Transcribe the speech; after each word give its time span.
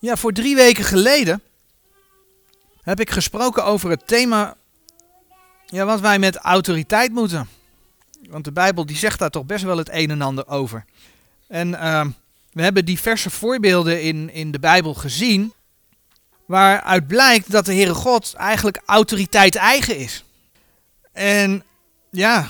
Ja, 0.00 0.16
voor 0.16 0.32
drie 0.32 0.56
weken 0.56 0.84
geleden 0.84 1.42
heb 2.82 3.00
ik 3.00 3.10
gesproken 3.10 3.64
over 3.64 3.90
het 3.90 4.06
thema 4.06 4.56
ja, 5.66 5.84
wat 5.84 6.00
wij 6.00 6.18
met 6.18 6.36
autoriteit 6.36 7.12
moeten. 7.12 7.48
Want 8.28 8.44
de 8.44 8.52
Bijbel 8.52 8.86
die 8.86 8.96
zegt 8.96 9.18
daar 9.18 9.30
toch 9.30 9.44
best 9.44 9.64
wel 9.64 9.78
het 9.78 9.88
een 9.92 10.10
en 10.10 10.22
ander 10.22 10.48
over. 10.48 10.84
En 11.48 11.68
uh, 11.68 12.06
we 12.52 12.62
hebben 12.62 12.84
diverse 12.84 13.30
voorbeelden 13.30 14.02
in, 14.02 14.30
in 14.30 14.50
de 14.50 14.58
Bijbel 14.58 14.94
gezien. 14.94 15.52
Waaruit 16.46 17.06
blijkt 17.06 17.50
dat 17.50 17.64
de 17.64 17.74
Heere 17.74 17.94
God 17.94 18.34
eigenlijk 18.34 18.82
autoriteit 18.86 19.54
eigen 19.54 19.96
is. 19.96 20.24
En 21.12 21.64
ja, 22.10 22.48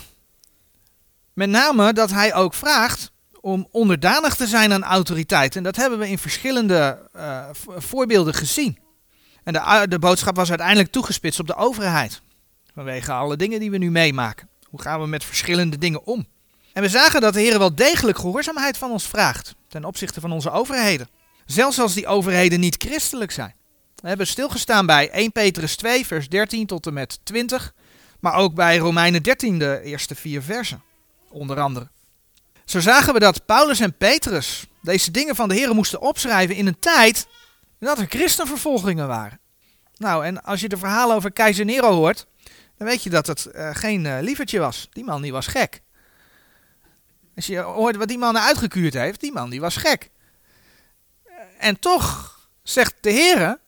met 1.32 1.48
name 1.48 1.92
dat 1.92 2.10
hij 2.10 2.34
ook 2.34 2.54
vraagt 2.54 3.09
om 3.40 3.68
onderdanig 3.70 4.36
te 4.36 4.46
zijn 4.46 4.72
aan 4.72 4.84
autoriteit. 4.84 5.56
En 5.56 5.62
dat 5.62 5.76
hebben 5.76 5.98
we 5.98 6.08
in 6.08 6.18
verschillende 6.18 7.08
uh, 7.16 7.44
voorbeelden 7.76 8.34
gezien. 8.34 8.78
En 9.44 9.52
de, 9.52 9.86
de 9.88 9.98
boodschap 9.98 10.36
was 10.36 10.48
uiteindelijk 10.48 10.90
toegespitst 10.90 11.40
op 11.40 11.46
de 11.46 11.54
overheid. 11.54 12.22
Vanwege 12.74 13.12
alle 13.12 13.36
dingen 13.36 13.60
die 13.60 13.70
we 13.70 13.78
nu 13.78 13.90
meemaken. 13.90 14.48
Hoe 14.68 14.82
gaan 14.82 15.00
we 15.00 15.06
met 15.06 15.24
verschillende 15.24 15.78
dingen 15.78 16.04
om? 16.06 16.26
En 16.72 16.82
we 16.82 16.88
zagen 16.88 17.20
dat 17.20 17.34
de 17.34 17.40
Heer 17.40 17.58
wel 17.58 17.74
degelijk 17.74 18.18
gehoorzaamheid 18.18 18.78
van 18.78 18.90
ons 18.90 19.06
vraagt. 19.06 19.54
Ten 19.68 19.84
opzichte 19.84 20.20
van 20.20 20.32
onze 20.32 20.50
overheden. 20.50 21.08
Zelfs 21.46 21.78
als 21.78 21.94
die 21.94 22.06
overheden 22.06 22.60
niet 22.60 22.84
christelijk 22.84 23.30
zijn. 23.30 23.54
We 23.96 24.08
hebben 24.08 24.26
stilgestaan 24.26 24.86
bij 24.86 25.10
1 25.10 25.32
Petrus 25.32 25.76
2, 25.76 26.06
vers 26.06 26.28
13 26.28 26.66
tot 26.66 26.86
en 26.86 26.92
met 26.92 27.20
20. 27.22 27.74
Maar 28.20 28.34
ook 28.34 28.54
bij 28.54 28.76
Romeinen 28.76 29.22
13, 29.22 29.58
de 29.58 29.80
eerste 29.84 30.14
vier 30.14 30.42
versen. 30.42 30.82
Onder 31.28 31.60
andere. 31.60 31.88
Zo 32.70 32.80
zagen 32.80 33.12
we 33.12 33.20
dat 33.20 33.46
Paulus 33.46 33.80
en 33.80 33.96
Petrus 33.96 34.66
deze 34.82 35.10
dingen 35.10 35.36
van 35.36 35.48
de 35.48 35.54
Heer 35.54 35.74
moesten 35.74 36.00
opschrijven 36.00 36.54
in 36.54 36.66
een 36.66 36.78
tijd 36.78 37.26
dat 37.78 37.98
er 37.98 38.06
christenvervolgingen 38.06 39.08
waren. 39.08 39.40
Nou, 39.96 40.24
en 40.24 40.42
als 40.42 40.60
je 40.60 40.68
de 40.68 40.76
verhalen 40.76 41.16
over 41.16 41.32
keizer 41.32 41.64
Nero 41.64 41.92
hoort, 41.92 42.26
dan 42.76 42.86
weet 42.86 43.02
je 43.02 43.10
dat 43.10 43.26
het 43.26 43.48
uh, 43.54 43.70
geen 43.72 44.04
uh, 44.04 44.18
lievertje 44.20 44.58
was. 44.58 44.88
Die 44.92 45.04
man 45.04 45.22
die 45.22 45.32
was 45.32 45.46
gek. 45.46 45.80
Als 47.36 47.46
je 47.46 47.58
hoort 47.58 47.96
wat 47.96 48.08
die 48.08 48.18
man 48.18 48.38
uitgekuurd 48.38 48.94
heeft, 48.94 49.20
die 49.20 49.32
man 49.32 49.50
die 49.50 49.60
was 49.60 49.76
gek. 49.76 50.10
En 51.58 51.78
toch 51.78 52.38
zegt 52.62 52.94
de 53.00 53.10
Heer, 53.10 53.58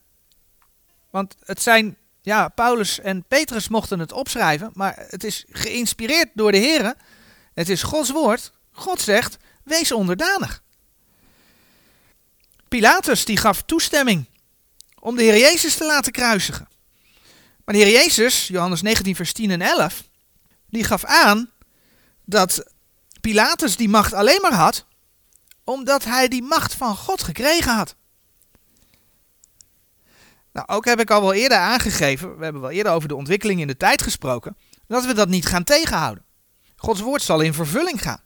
want 1.09 1.35
het 1.43 1.61
zijn, 1.61 1.97
ja, 2.21 2.47
Paulus 2.47 2.99
en 2.99 3.23
Petrus 3.27 3.67
mochten 3.67 3.99
het 3.99 4.11
opschrijven, 4.11 4.69
maar 4.73 5.05
het 5.09 5.23
is 5.23 5.45
geïnspireerd 5.49 6.29
door 6.33 6.51
de 6.51 6.57
Heer. 6.57 6.93
Het 7.53 7.69
is 7.69 7.83
Gods 7.83 8.11
woord. 8.11 8.52
God 8.73 9.01
zegt, 9.01 9.37
wees 9.63 9.91
onderdanig. 9.91 10.61
Pilatus 12.67 13.25
die 13.25 13.37
gaf 13.37 13.61
toestemming 13.61 14.29
om 14.99 15.15
de 15.15 15.23
Heer 15.23 15.37
Jezus 15.37 15.75
te 15.75 15.85
laten 15.85 16.11
kruisigen. 16.11 16.67
Maar 17.65 17.75
de 17.75 17.81
Heer 17.81 17.93
Jezus, 17.93 18.47
Johannes 18.47 18.81
19, 18.81 19.15
vers 19.15 19.33
10 19.33 19.51
en 19.51 19.61
11, 19.61 20.03
die 20.69 20.83
gaf 20.83 21.05
aan 21.05 21.51
dat 22.25 22.63
Pilatus 23.21 23.75
die 23.75 23.89
macht 23.89 24.13
alleen 24.13 24.41
maar 24.41 24.53
had 24.53 24.85
omdat 25.63 26.03
hij 26.03 26.27
die 26.27 26.43
macht 26.43 26.73
van 26.73 26.95
God 26.95 27.23
gekregen 27.23 27.75
had. 27.75 27.95
Nou, 30.51 30.67
ook 30.67 30.85
heb 30.85 30.99
ik 30.99 31.11
al 31.11 31.21
wel 31.21 31.33
eerder 31.33 31.57
aangegeven, 31.57 32.37
we 32.37 32.43
hebben 32.43 32.61
wel 32.61 32.71
eerder 32.71 32.91
over 32.91 33.07
de 33.07 33.15
ontwikkeling 33.15 33.59
in 33.59 33.67
de 33.67 33.77
tijd 33.77 34.01
gesproken, 34.01 34.57
dat 34.87 35.05
we 35.05 35.13
dat 35.13 35.27
niet 35.27 35.45
gaan 35.45 35.63
tegenhouden. 35.63 36.25
Gods 36.75 37.01
woord 37.01 37.21
zal 37.21 37.41
in 37.41 37.53
vervulling 37.53 38.01
gaan. 38.01 38.21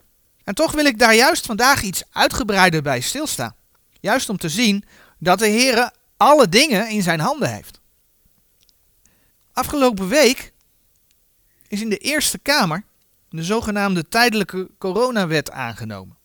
En 0.48 0.56
toch 0.56 0.72
wil 0.72 0.86
ik 0.86 1.00
daar 1.00 1.16
juist 1.16 1.45
vandaag 1.45 1.81
iets 1.81 2.03
uitgebreider 2.12 2.81
bij 2.81 3.02
stilstaan. 3.02 3.56
Juist 4.00 4.30
om 4.30 4.38
te 4.38 4.50
zien 4.50 4.84
dat 5.20 5.40
de 5.40 5.48
Heer 5.48 5.92
alle 6.17 6.50
dingen 6.50 6.90
in 6.90 7.02
zijn 7.02 7.20
handen 7.20 7.53
heeft. 7.53 7.80
Afgelopen 9.52 10.08
week 10.08 10.53
is 11.68 11.81
in 11.81 11.90
de 11.90 11.98
Eerste 11.98 12.38
Kamer 12.38 12.84
de 13.30 13.44
zogenaamde 13.44 14.07
tijdelijke 14.07 14.69
coronawet 14.78 15.52
aangenomen. 15.52 16.18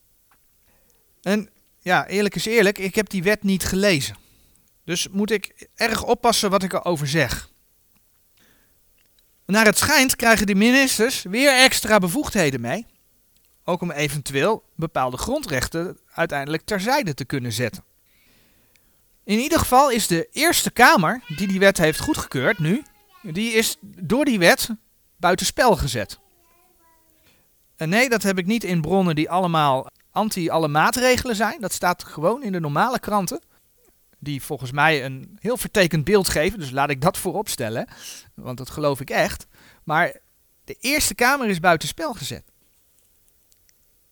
En 1.23 1.51
ja, 1.79 2.07
eerlijk 2.07 2.35
is 2.35 2.47
eerlijk, 2.47 2.79
ik 2.79 2.95
heb 2.95 3.09
die 3.09 3.23
wet 3.23 3.43
niet 3.43 3.65
gelezen. 3.65 4.17
Dus 4.85 5.09
moet 5.09 5.31
ik 5.31 5.69
erg 5.75 6.05
oppassen 6.05 6.51
wat 6.51 6.63
ik 6.63 6.73
erover 6.73 7.09
zeg. 7.09 7.51
Naar 9.47 9.65
het 9.65 9.79
schijnt 9.79 10.17
krijgen 10.17 10.47
de 10.47 10.55
ministers 10.55 11.23
weer 11.23 11.57
extra 11.57 11.99
bevoegdheden 11.99 12.61
mee. 12.61 12.87
Ook 13.65 13.81
om 13.81 13.91
eventueel 13.91 14.65
bepaalde 14.75 15.17
grondrechten 15.17 15.99
uiteindelijk 16.13 16.65
terzijde 16.65 17.15
te 17.15 17.25
kunnen 17.25 17.53
zetten. 17.53 17.85
In 19.25 19.39
ieder 19.39 19.59
geval 19.59 19.91
is 19.91 20.07
de 20.07 20.29
Eerste 20.33 20.71
Kamer, 20.71 21.23
die 21.37 21.47
die 21.47 21.59
wet 21.59 21.79
heeft 21.79 22.01
goedgekeurd 22.01 22.59
nu, 22.59 22.83
die 23.23 23.53
is 23.53 23.77
door 23.81 24.25
die 24.25 24.39
wet 24.39 24.69
buitenspel 25.17 25.77
gezet. 25.77 26.19
En 27.77 27.89
nee, 27.89 28.09
dat 28.09 28.23
heb 28.23 28.39
ik 28.39 28.47
niet 28.47 28.65
in 28.65 28.81
bronnen 28.81 29.15
die 29.15 29.31
allemaal 29.31 29.87
anti 30.11 30.51
alle 30.51 30.69
maatregelen 30.69 31.37
zijn. 31.37 31.61
Dat 31.61 31.73
staat 31.73 32.05
gewoon 32.05 32.43
in 32.43 32.53
de 32.53 32.61
normale 32.61 32.99
kranten. 32.99 33.41
Die 34.19 34.43
volgens 34.43 34.71
mij 34.71 35.05
een 35.05 35.37
heel 35.41 35.57
vertekend 35.57 36.05
beeld 36.05 36.29
geven. 36.29 36.59
Dus 36.59 36.71
laat 36.71 36.91
ik 36.91 37.01
dat 37.01 37.19
voorop 37.19 37.49
stellen. 37.49 37.89
Want 38.35 38.59
dat 38.59 38.71
geloof 38.71 39.01
ik 39.01 39.11
echt. 39.11 39.47
Maar 39.85 40.17
de 40.65 40.77
Eerste 40.81 41.15
Kamer 41.15 41.49
is 41.49 41.61
buitenspel 41.61 42.15
gezet. 42.15 42.52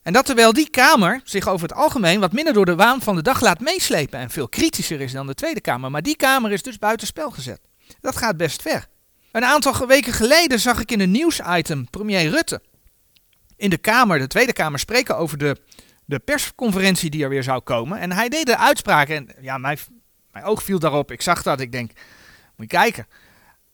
En 0.02 0.12
dat 0.12 0.26
terwijl 0.26 0.52
die 0.52 0.70
Kamer 0.70 1.20
zich 1.24 1.48
over 1.48 1.68
het 1.68 1.76
algemeen 1.76 2.20
wat 2.20 2.32
minder 2.32 2.52
door 2.52 2.66
de 2.66 2.74
waan 2.74 3.02
van 3.02 3.16
de 3.16 3.22
dag 3.22 3.40
laat 3.40 3.60
meeslepen. 3.60 4.18
En 4.18 4.30
veel 4.30 4.48
kritischer 4.48 5.00
is 5.00 5.12
dan 5.12 5.26
de 5.26 5.34
Tweede 5.34 5.60
Kamer. 5.60 5.90
Maar 5.90 6.02
die 6.02 6.16
Kamer 6.16 6.52
is 6.52 6.62
dus 6.62 6.78
buitenspel 6.78 7.30
gezet. 7.30 7.60
Dat 8.00 8.16
gaat 8.16 8.36
best 8.36 8.62
ver. 8.62 8.86
Een 9.32 9.44
aantal 9.44 9.86
weken 9.86 10.12
geleden 10.12 10.60
zag 10.60 10.80
ik 10.80 10.90
in 10.90 11.00
een 11.00 11.10
nieuwsitem 11.10 11.90
premier 11.90 12.30
Rutte 12.30 12.60
in 13.60 13.70
de 13.70 13.78
Kamer, 13.78 14.18
de 14.18 14.26
Tweede 14.26 14.52
Kamer, 14.52 14.78
spreken 14.78 15.16
over 15.16 15.38
de, 15.38 15.56
de 16.04 16.18
persconferentie 16.18 17.10
die 17.10 17.22
er 17.22 17.28
weer 17.28 17.42
zou 17.42 17.60
komen. 17.60 17.98
En 17.98 18.12
hij 18.12 18.28
deed 18.28 18.46
de 18.46 18.56
uitspraken 18.56 19.16
en 19.16 19.34
ja, 19.40 19.58
mijn, 19.58 19.78
mijn 20.32 20.44
oog 20.44 20.62
viel 20.62 20.78
daarop. 20.78 21.10
Ik 21.10 21.22
zag 21.22 21.42
dat, 21.42 21.60
ik 21.60 21.72
denk, 21.72 21.90
moet 22.56 22.70
je 22.70 22.76
kijken. 22.76 23.06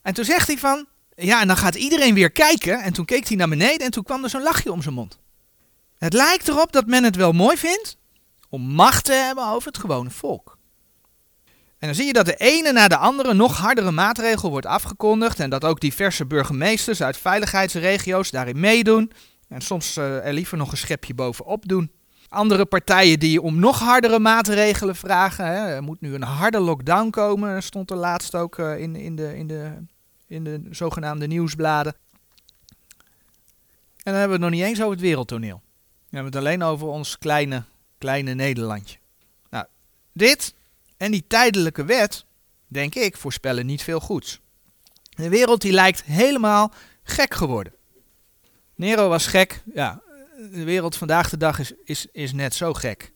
En 0.03 0.15
toen 0.15 0.25
zegt 0.25 0.47
hij 0.47 0.59
van, 0.59 0.87
ja, 1.15 1.41
en 1.41 1.47
dan 1.47 1.57
gaat 1.57 1.75
iedereen 1.75 2.15
weer 2.15 2.31
kijken. 2.31 2.81
En 2.81 2.93
toen 2.93 3.05
keek 3.05 3.29
hij 3.29 3.37
naar 3.37 3.49
beneden 3.49 3.87
en 3.87 3.91
toen 3.91 4.03
kwam 4.03 4.25
er 4.25 4.31
zo'n 4.31 4.43
lachje 4.43 4.73
om 4.73 4.83
zijn 4.83 4.95
mond. 4.95 5.19
Het 5.99 6.13
lijkt 6.13 6.49
erop 6.49 6.73
dat 6.73 6.87
men 6.87 7.05
het 7.05 7.17
wel 7.17 7.33
mooi 7.33 7.57
vindt 7.57 7.97
om 8.49 8.63
macht 8.63 9.05
te 9.05 9.13
hebben 9.13 9.47
over 9.47 9.69
het 9.69 9.79
gewone 9.79 10.11
volk. 10.11 10.59
En 11.79 11.87
dan 11.87 11.95
zie 11.95 12.07
je 12.07 12.13
dat 12.13 12.27
de 12.27 12.37
ene 12.37 12.73
na 12.73 12.89
de 12.89 12.97
andere 12.97 13.35
nog 13.35 13.57
hardere 13.57 13.91
maatregel 13.91 14.51
wordt 14.51 14.67
afgekondigd 14.67 15.41
en 15.41 15.51
dat 15.51 15.65
ook 15.65 15.81
diverse 15.81 16.27
burgemeesters 16.27 17.03
uit 17.03 17.17
veiligheidsregio's 17.17 18.31
daarin 18.31 18.61
meedoen. 18.61 19.13
En 19.49 19.61
soms 19.61 19.97
uh, 19.97 20.27
er 20.27 20.33
liever 20.33 20.59
nog 20.59 20.71
een 20.71 20.77
schepje 20.77 21.15
bovenop 21.15 21.69
doen. 21.69 21.93
Andere 22.29 22.67
partijen 22.67 23.19
die 23.19 23.43
om 23.43 23.59
nog 23.59 23.79
hardere 23.79 24.19
maatregelen 24.19 24.97
vragen. 24.97 25.47
Hè. 25.47 25.75
Er 25.75 25.83
moet 25.83 26.01
nu 26.01 26.15
een 26.15 26.23
harde 26.23 26.61
lockdown 26.61 27.11
komen, 27.11 27.63
stond 27.63 27.91
er 27.91 27.97
laatst 27.97 28.35
ook 28.35 28.59
uh, 28.59 28.79
in, 28.79 28.97
in, 28.97 29.17
de, 29.17 29.37
in, 29.37 29.47
de, 29.47 29.73
in 30.27 30.45
de 30.45 30.63
zogenaamde 30.71 31.27
nieuwsbladen. 31.27 31.95
En 34.03 34.13
dan 34.13 34.15
hebben 34.15 34.39
we 34.39 34.45
het 34.45 34.53
nog 34.53 34.61
niet 34.61 34.69
eens 34.69 34.81
over 34.81 34.93
het 34.93 35.01
wereldtoneel. 35.01 35.63
We 36.09 36.17
hebben 36.17 36.33
het 36.33 36.41
alleen 36.41 36.63
over 36.63 36.87
ons 36.87 37.19
kleine, 37.19 37.63
kleine 37.99 38.35
Nederlandje. 38.35 38.99
Nou, 39.51 39.67
dit 40.13 40.55
en 40.97 41.11
die 41.11 41.25
tijdelijke 41.27 41.85
wet, 41.85 42.25
denk 42.67 42.95
ik, 42.95 43.17
voorspellen 43.17 43.67
niet 43.67 43.83
veel 43.83 44.01
goeds. 44.01 44.41
De 45.11 45.29
wereld 45.29 45.61
die 45.61 45.73
lijkt 45.73 46.03
helemaal 46.03 46.73
gek 47.03 47.35
geworden. 47.35 47.73
Nero 48.75 49.09
was 49.09 49.27
gek. 49.27 49.63
Ja, 49.75 50.01
de 50.53 50.65
wereld 50.65 50.97
vandaag 50.97 51.31
de 51.31 51.37
dag 51.37 51.59
is, 51.59 51.73
is, 51.85 52.07
is 52.13 52.33
net 52.33 52.55
zo 52.55 52.75
gek. 52.75 53.13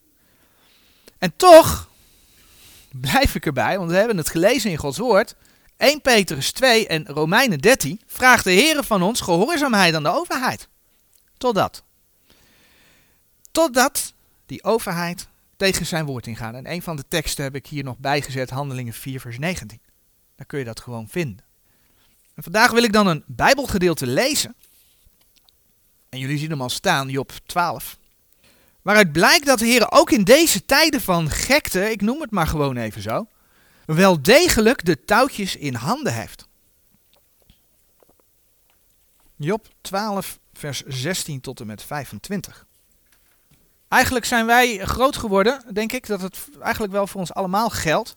En 1.18 1.32
toch 1.36 1.88
blijf 2.92 3.34
ik 3.34 3.46
erbij, 3.46 3.78
want 3.78 3.90
we 3.90 3.96
hebben 3.96 4.16
het 4.16 4.30
gelezen 4.30 4.70
in 4.70 4.76
Gods 4.76 4.98
woord. 4.98 5.34
1 5.76 6.00
Petrus 6.00 6.52
2 6.52 6.86
en 6.86 7.06
Romeinen 7.06 7.58
13 7.58 8.00
vraagt 8.06 8.44
de 8.44 8.50
Heer 8.50 8.84
van 8.84 9.02
ons 9.02 9.20
gehoorzaamheid 9.20 9.94
aan 9.94 10.02
de 10.02 10.14
overheid. 10.14 10.68
Totdat. 11.38 11.82
Totdat 13.50 14.14
die 14.46 14.64
overheid 14.64 15.28
tegen 15.56 15.86
zijn 15.86 16.04
woord 16.04 16.26
ingaat. 16.26 16.54
En 16.54 16.70
een 16.70 16.82
van 16.82 16.96
de 16.96 17.04
teksten 17.08 17.44
heb 17.44 17.54
ik 17.54 17.66
hier 17.66 17.84
nog 17.84 17.98
bijgezet, 17.98 18.50
Handelingen 18.50 18.92
4 18.92 19.20
vers 19.20 19.38
19. 19.38 19.80
Daar 20.36 20.46
kun 20.46 20.58
je 20.58 20.64
dat 20.64 20.80
gewoon 20.80 21.08
vinden. 21.08 21.44
En 22.34 22.42
vandaag 22.42 22.70
wil 22.70 22.82
ik 22.82 22.92
dan 22.92 23.06
een 23.06 23.24
Bijbelgedeelte 23.26 24.06
lezen 24.06 24.54
en 26.10 26.18
jullie 26.18 26.38
zien 26.38 26.50
hem 26.50 26.62
al 26.62 26.68
staan, 26.68 27.08
Job 27.08 27.32
12. 27.46 27.98
Waaruit 28.82 29.12
blijkt 29.12 29.46
dat 29.46 29.58
de 29.58 29.66
Heer 29.66 29.90
ook 29.90 30.10
in 30.10 30.24
deze 30.24 30.64
tijden 30.64 31.00
van 31.00 31.30
gekte, 31.30 31.90
ik 31.90 32.00
noem 32.00 32.20
het 32.20 32.30
maar 32.30 32.46
gewoon 32.46 32.76
even 32.76 33.02
zo, 33.02 33.26
wel 33.86 34.22
degelijk 34.22 34.84
de 34.84 35.04
touwtjes 35.04 35.56
in 35.56 35.74
handen 35.74 36.14
heeft. 36.14 36.48
Job 39.36 39.68
12, 39.80 40.38
vers 40.52 40.82
16 40.86 41.40
tot 41.40 41.60
en 41.60 41.66
met 41.66 41.82
25. 41.82 42.66
Eigenlijk 43.90 44.24
zijn 44.24 44.46
wij 44.46 44.78
groot 44.78 45.16
geworden, 45.16 45.62
denk 45.72 45.92
ik, 45.92 46.06
dat 46.06 46.20
het 46.20 46.48
eigenlijk 46.60 46.92
wel 46.92 47.06
voor 47.06 47.20
ons 47.20 47.34
allemaal 47.34 47.70
geldt. 47.70 48.14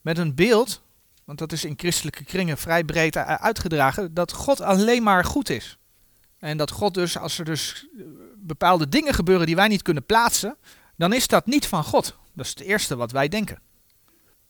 met 0.00 0.18
een 0.18 0.34
beeld, 0.34 0.82
want 1.24 1.38
dat 1.38 1.52
is 1.52 1.64
in 1.64 1.74
christelijke 1.76 2.24
kringen 2.24 2.58
vrij 2.58 2.84
breed 2.84 3.16
uitgedragen, 3.16 4.14
dat 4.14 4.32
God 4.32 4.60
alleen 4.60 5.02
maar 5.02 5.24
goed 5.24 5.50
is. 5.50 5.78
En 6.38 6.56
dat 6.56 6.70
God 6.70 6.94
dus, 6.94 7.18
als 7.18 7.38
er 7.38 7.44
dus 7.44 7.86
bepaalde 8.36 8.88
dingen 8.88 9.14
gebeuren 9.14 9.46
die 9.46 9.56
wij 9.56 9.68
niet 9.68 9.82
kunnen 9.82 10.06
plaatsen, 10.06 10.56
dan 10.96 11.12
is 11.12 11.26
dat 11.26 11.46
niet 11.46 11.66
van 11.66 11.84
God. 11.84 12.16
Dat 12.34 12.44
is 12.44 12.50
het 12.50 12.60
eerste 12.60 12.96
wat 12.96 13.12
wij 13.12 13.28
denken. 13.28 13.60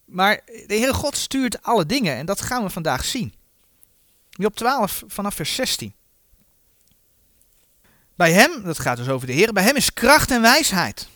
Maar 0.05 0.41
de 0.45 0.65
Heere 0.75 0.95
God 0.95 1.17
stuurt 1.17 1.63
alle 1.63 1.87
dingen 1.87 2.17
en 2.17 2.27
dat 2.27 2.41
gaan 2.41 2.63
we 2.63 2.71
vandaag 2.71 3.05
zien. 3.05 3.35
Job 4.31 4.55
12 4.55 5.03
vanaf 5.07 5.35
vers 5.35 5.55
16. 5.55 5.95
Bij 8.23 8.33
hem, 8.33 8.63
dat 8.63 8.79
gaat 8.79 8.97
dus 8.97 9.09
over 9.09 9.27
de 9.27 9.33
Heer, 9.33 9.53
bij 9.53 9.63
hem 9.63 9.77
is 9.77 9.93
kracht 9.93 10.31
en 10.31 10.41
wijsheid. 10.41 11.09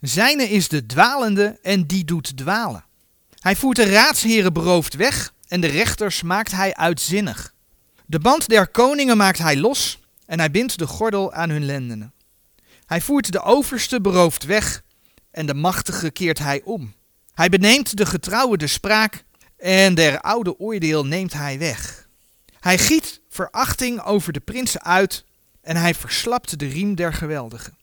Zijne 0.00 0.48
is 0.48 0.68
de 0.68 0.86
dwalende 0.86 1.58
en 1.62 1.86
die 1.86 2.04
doet 2.04 2.36
dwalen. 2.36 2.84
Hij 3.38 3.56
voert 3.56 3.76
de 3.76 3.90
raadsheren 3.90 4.52
beroofd 4.52 4.94
weg 4.94 5.32
en 5.46 5.60
de 5.60 5.66
rechters 5.66 6.22
maakt 6.22 6.52
hij 6.52 6.74
uitzinnig. 6.74 7.54
De 8.06 8.18
band 8.18 8.48
der 8.48 8.68
koningen 8.68 9.16
maakt 9.16 9.38
hij 9.38 9.56
los 9.56 10.00
en 10.26 10.38
hij 10.38 10.50
bindt 10.50 10.78
de 10.78 10.86
gordel 10.86 11.32
aan 11.32 11.50
hun 11.50 11.64
lendenen. 11.64 12.12
Hij 12.86 13.00
voert 13.00 13.32
de 13.32 13.42
overste 13.42 14.00
beroofd 14.00 14.44
weg 14.44 14.82
en 15.30 15.46
de 15.46 15.54
machtige 15.54 16.10
keert 16.10 16.38
hij 16.38 16.60
om. 16.64 16.94
Hij 17.34 17.48
beneemt 17.48 17.96
de 17.96 18.06
getrouwe 18.06 18.56
de 18.56 18.66
spraak 18.66 19.24
en 19.56 19.94
der 19.94 20.20
oude 20.20 20.58
oordeel 20.58 21.06
neemt 21.06 21.32
hij 21.32 21.58
weg. 21.58 22.08
Hij 22.60 22.78
giet 22.78 23.20
verachting 23.28 24.02
over 24.02 24.32
de 24.32 24.40
prinsen 24.40 24.82
uit 24.82 25.26
en 25.68 25.76
hij 25.76 25.94
verslapt 25.94 26.58
de 26.58 26.66
riem 26.66 26.94
der 26.94 27.14
geweldigen. 27.14 27.76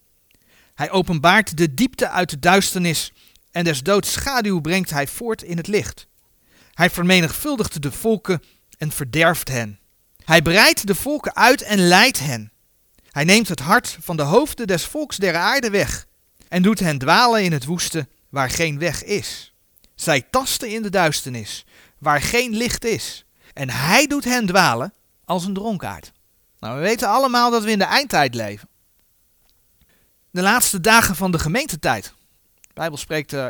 Hij 0.74 0.92
openbaart 0.92 1.58
de 1.58 1.74
diepte 1.74 2.10
uit 2.10 2.30
de 2.30 2.40
duisternis 2.40 3.14
en 3.52 3.64
des 3.64 3.84
doods 3.84 4.12
schaduw 4.12 4.60
brengt 4.62 4.90
hij 4.90 5.08
voort 5.08 5.44
in 5.44 5.58
het 5.58 5.68
licht. 5.68 6.08
Hij 6.74 6.90
vermenigvuldigt 6.90 7.82
de 7.82 7.92
volken 7.92 8.44
en 8.78 8.92
verderft 8.92 9.48
hen. 9.48 9.80
Hij 10.24 10.42
breidt 10.42 10.88
de 10.88 10.96
volken 10.96 11.36
uit 11.36 11.62
en 11.62 11.80
leidt 11.80 12.20
hen. 12.20 12.52
Hij 13.12 13.24
neemt 13.24 13.48
het 13.48 13.60
hart 13.60 13.98
van 14.02 14.18
de 14.18 14.24
hoofden 14.24 14.68
des 14.68 14.86
volks 14.86 15.18
der 15.18 15.36
aarde 15.36 15.70
weg 15.70 16.08
en 16.48 16.62
doet 16.62 16.80
hen 16.80 16.98
dwalen 16.98 17.44
in 17.44 17.52
het 17.52 17.66
woeste 17.66 18.08
waar 18.30 18.50
geen 18.50 18.80
weg 18.80 19.04
is. 19.04 19.54
Zij 19.96 20.22
tasten 20.22 20.70
in 20.70 20.82
de 20.82 20.90
duisternis 20.90 21.66
waar 21.98 22.22
geen 22.22 22.56
licht 22.56 22.86
is 22.86 23.26
en 23.54 23.70
hij 23.70 24.08
doet 24.08 24.24
hen 24.24 24.46
dwalen 24.46 24.94
als 25.26 25.46
een 25.46 25.54
dronkaard. 25.54 26.14
Nou, 26.60 26.76
we 26.76 26.82
weten 26.82 27.08
allemaal 27.08 27.52
dat 27.52 27.64
we 27.64 27.72
in 27.72 27.78
de 27.78 27.84
eindtijd 27.84 28.36
leven. 28.36 28.70
De 30.32 30.42
laatste 30.42 30.82
dagen 30.82 31.16
van 31.16 31.32
de 31.32 31.40
gemeentetijd. 31.40 32.14
De 32.62 32.74
Bijbel 32.74 32.98
spreekt 32.98 33.34
uh, 33.34 33.48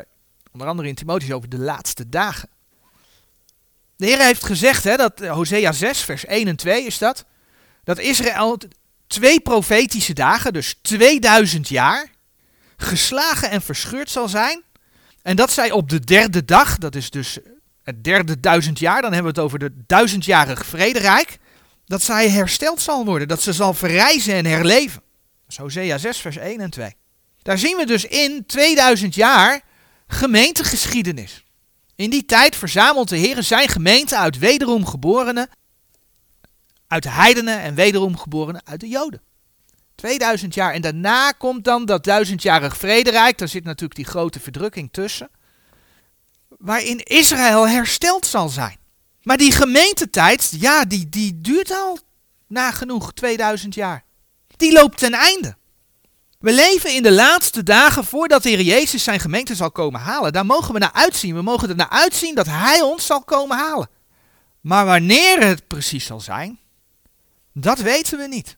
onder 0.52 0.68
andere 0.68 0.88
in 0.88 0.96
Timotheus 0.96 1.32
over 1.32 1.50
de 1.50 1.60
laatste 1.60 2.10
dagen. 2.10 2.50
De 3.96 4.06
Heer 4.06 4.20
heeft 4.20 4.46
gezegd, 4.46 4.84
hè, 4.84 4.96
dat 4.96 5.22
eh, 5.22 5.32
Hosea 5.32 5.72
6, 5.72 6.02
vers 6.02 6.26
1 6.26 6.48
en 6.48 6.56
2 6.56 6.86
is 6.86 6.98
dat, 6.98 7.26
dat 7.84 8.00
Israël 8.00 8.58
twee 9.08 9.40
profetische 9.40 10.14
dagen, 10.14 10.54
dus 10.54 10.80
2000 10.82 11.68
jaar, 11.68 12.10
geslagen 12.78 13.50
en 13.50 13.62
verscheurd 13.62 14.10
zal 14.10 14.28
zijn. 14.28 14.64
En 15.22 15.36
dat 15.36 15.52
zij 15.52 15.72
op 15.72 15.90
de 15.90 16.00
derde 16.00 16.46
dag, 16.46 16.78
dat 16.78 16.96
is 16.96 17.10
dus 17.10 17.40
het 17.84 18.04
derde 18.04 18.40
duizend 18.40 18.80
jaar, 18.80 19.02
dan 19.02 19.14
hebben 19.14 19.34
we 19.34 19.40
het 19.40 19.48
over 19.48 19.60
de 19.60 19.84
duizendjarig 19.86 20.66
vrederijk, 20.66 21.38
dat 21.86 22.04
zij 22.04 22.30
hersteld 22.30 22.82
zal 22.82 23.06
worden, 23.06 23.28
dat 23.28 23.42
ze 23.42 23.54
zal 23.54 23.74
verrijzen 23.74 24.34
en 24.34 24.46
herleven. 24.46 25.02
Hosea 25.56 25.98
6, 25.98 26.18
vers 26.18 26.38
1 26.38 26.60
en 26.60 26.70
2. 26.70 26.96
Daar 27.42 27.58
zien 27.58 27.78
we 27.78 27.86
dus 27.86 28.06
in 28.06 28.46
2000 28.46 29.16
jaar 29.16 29.62
gemeentegeschiedenis. 30.08 31.44
In 31.96 32.10
die 32.10 32.26
tijd 32.26 32.56
verzamelt 32.56 33.10
de 33.10 33.18
Heer 33.18 33.44
zijn 33.44 33.70
gemeente 33.70 34.18
uit 34.18 34.38
wederom 34.38 34.86
geborenen, 34.86 35.50
uit 36.88 37.04
de 37.04 37.10
heidenen 37.10 37.60
en 37.60 37.76
wederom 37.76 38.18
geborenen 38.18 38.62
uit 38.66 38.80
de 38.80 38.88
Joden. 38.88 39.22
2000 39.96 40.54
jaar. 40.54 40.74
En 40.74 40.82
daarna 40.82 41.32
komt 41.32 41.64
dan 41.64 41.86
dat 41.86 42.04
duizendjarig 42.04 42.78
vrederijk. 42.78 43.38
Daar 43.38 43.48
zit 43.48 43.64
natuurlijk 43.64 43.96
die 43.96 44.06
grote 44.06 44.40
verdrukking 44.40 44.90
tussen. 44.92 45.30
Waarin 46.48 47.04
Israël 47.04 47.68
hersteld 47.68 48.26
zal 48.26 48.50
zijn. 48.50 48.78
Maar 49.26 49.38
die 49.38 49.52
gemeentetijd, 49.52 50.52
ja, 50.60 50.86
die, 50.86 51.10
die 51.10 51.42
duurt 51.42 51.72
al 51.72 52.00
nagenoeg 52.48 53.14
2000 53.14 53.74
jaar. 53.74 54.04
Die 54.58 54.74
loopt 54.74 54.98
ten 54.98 55.14
einde. 55.14 55.56
We 56.40 56.54
leven 56.54 56.94
in 56.94 57.04
de 57.04 57.12
laatste 57.12 57.64
dagen 57.64 58.06
voordat 58.06 58.44
de 58.44 58.50
Heer 58.50 58.62
Jezus 58.62 59.04
zijn 59.04 59.20
gemeente 59.20 59.56
zal 59.56 59.72
komen 59.72 60.00
halen. 60.00 60.34
Daar 60.34 60.46
mogen 60.46 60.74
we 60.74 60.80
naar 60.80 60.94
uitzien. 60.94 61.36
We 61.36 61.42
mogen 61.42 61.70
er 61.70 61.76
naar 61.76 61.90
uitzien 61.90 62.36
dat 62.36 62.46
Hij 62.46 62.82
ons 62.82 63.06
zal 63.06 63.24
komen 63.24 63.58
halen. 63.58 63.90
Maar 64.62 64.86
wanneer 64.86 65.48
het 65.48 65.68
precies 65.68 66.06
zal 66.06 66.20
zijn, 66.20 66.60
dat 67.54 67.80
weten 67.80 68.18
we 68.18 68.28
niet. 68.28 68.58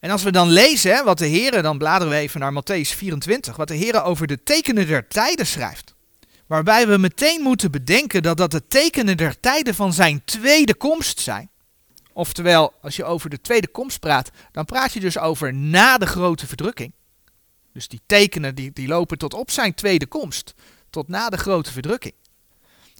En 0.00 0.10
als 0.10 0.22
we 0.22 0.32
dan 0.32 0.48
lezen 0.48 1.04
wat 1.04 1.18
de 1.18 1.26
Heer, 1.26 1.62
dan 1.62 1.78
bladeren 1.78 2.12
we 2.12 2.18
even 2.18 2.40
naar 2.40 2.52
Matthäus 2.52 2.96
24, 2.96 3.56
wat 3.56 3.68
de 3.68 3.74
Heer 3.74 4.02
over 4.02 4.26
de 4.26 4.42
tekenen 4.42 4.86
der 4.86 5.08
tijden 5.08 5.46
schrijft. 5.46 5.95
Waarbij 6.46 6.88
we 6.88 6.98
meteen 6.98 7.42
moeten 7.42 7.70
bedenken 7.70 8.22
dat 8.22 8.36
dat 8.36 8.50
de 8.50 8.66
tekenen 8.66 9.16
der 9.16 9.40
tijden 9.40 9.74
van 9.74 9.92
zijn 9.92 10.24
tweede 10.24 10.74
komst 10.74 11.20
zijn. 11.20 11.50
Oftewel, 12.12 12.72
als 12.82 12.96
je 12.96 13.04
over 13.04 13.30
de 13.30 13.40
tweede 13.40 13.68
komst 13.68 14.00
praat, 14.00 14.30
dan 14.52 14.64
praat 14.64 14.92
je 14.92 15.00
dus 15.00 15.18
over 15.18 15.54
na 15.54 15.98
de 15.98 16.06
grote 16.06 16.46
verdrukking. 16.46 16.92
Dus 17.72 17.88
die 17.88 18.00
tekenen 18.06 18.54
die, 18.54 18.72
die 18.72 18.88
lopen 18.88 19.18
tot 19.18 19.34
op 19.34 19.50
zijn 19.50 19.74
tweede 19.74 20.06
komst, 20.06 20.54
tot 20.90 21.08
na 21.08 21.28
de 21.28 21.36
grote 21.36 21.72
verdrukking. 21.72 22.14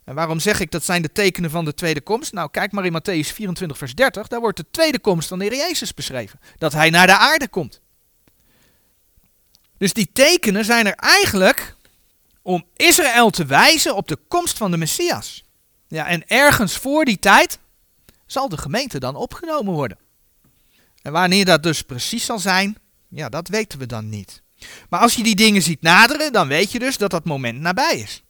En 0.05 0.15
waarom 0.15 0.41
zeg 0.41 0.61
ik 0.61 0.71
dat 0.71 0.85
zijn 0.85 1.03
de 1.03 1.13
tekenen 1.13 1.51
van 1.51 1.65
de 1.65 1.75
tweede 1.75 2.01
komst? 2.01 2.33
Nou, 2.33 2.51
kijk 2.51 2.73
maar 2.73 2.85
in 2.85 2.93
Matthäus 2.93 3.33
24, 3.33 3.79
vers 3.79 3.95
30. 3.95 4.27
Daar 4.29 4.41
wordt 4.41 4.57
de 4.57 4.67
tweede 4.71 4.99
komst 4.99 5.29
van 5.29 5.39
de 5.39 5.45
Heer 5.45 5.57
Jezus 5.57 5.95
beschreven. 5.95 6.41
Dat 6.59 6.73
hij 6.73 6.91
naar 6.91 7.07
de 7.07 7.17
aarde 7.17 7.49
komt. 7.49 7.81
Dus 9.79 9.93
die 9.93 10.11
tekenen 10.13 10.65
zijn 10.65 10.87
er 10.87 10.95
eigenlijk 10.95 11.76
om 12.47 12.65
Israël 12.77 13.31
te 13.31 13.45
wijzen 13.45 13.97
op 13.97 14.09
de 14.09 14.19
komst 14.29 14.59
van 14.59 14.71
de 14.71 14.77
Messias. 14.77 15.45
Ja, 15.89 16.07
en 16.07 16.27
ergens 16.27 16.77
voor 16.77 17.05
die 17.05 17.19
tijd 17.19 17.59
zal 18.27 18.49
de 18.49 18.59
gemeente 18.59 18.99
dan 18.99 19.17
opgenomen 19.17 19.73
worden. 19.73 19.99
En 21.03 21.13
wanneer 21.13 21.45
dat 21.45 21.63
dus 21.63 21.83
precies 21.83 22.25
zal 22.25 22.39
zijn, 22.39 22.77
ja, 23.09 23.29
dat 23.29 23.49
weten 23.49 23.79
we 23.79 23.87
dan 23.87 24.09
niet. 24.09 24.43
Maar 24.89 25.01
als 25.01 25.15
je 25.15 25.23
die 25.23 25.35
dingen 25.35 25.63
ziet 25.63 25.83
naderen, 25.83 26.33
dan 26.33 26.49
weet 26.49 26.73
je 26.73 26.79
dus 26.79 26.97
dat 26.97 27.11
dat 27.11 27.25
moment 27.25 27.61
nabij 27.61 27.99
is. 27.99 28.23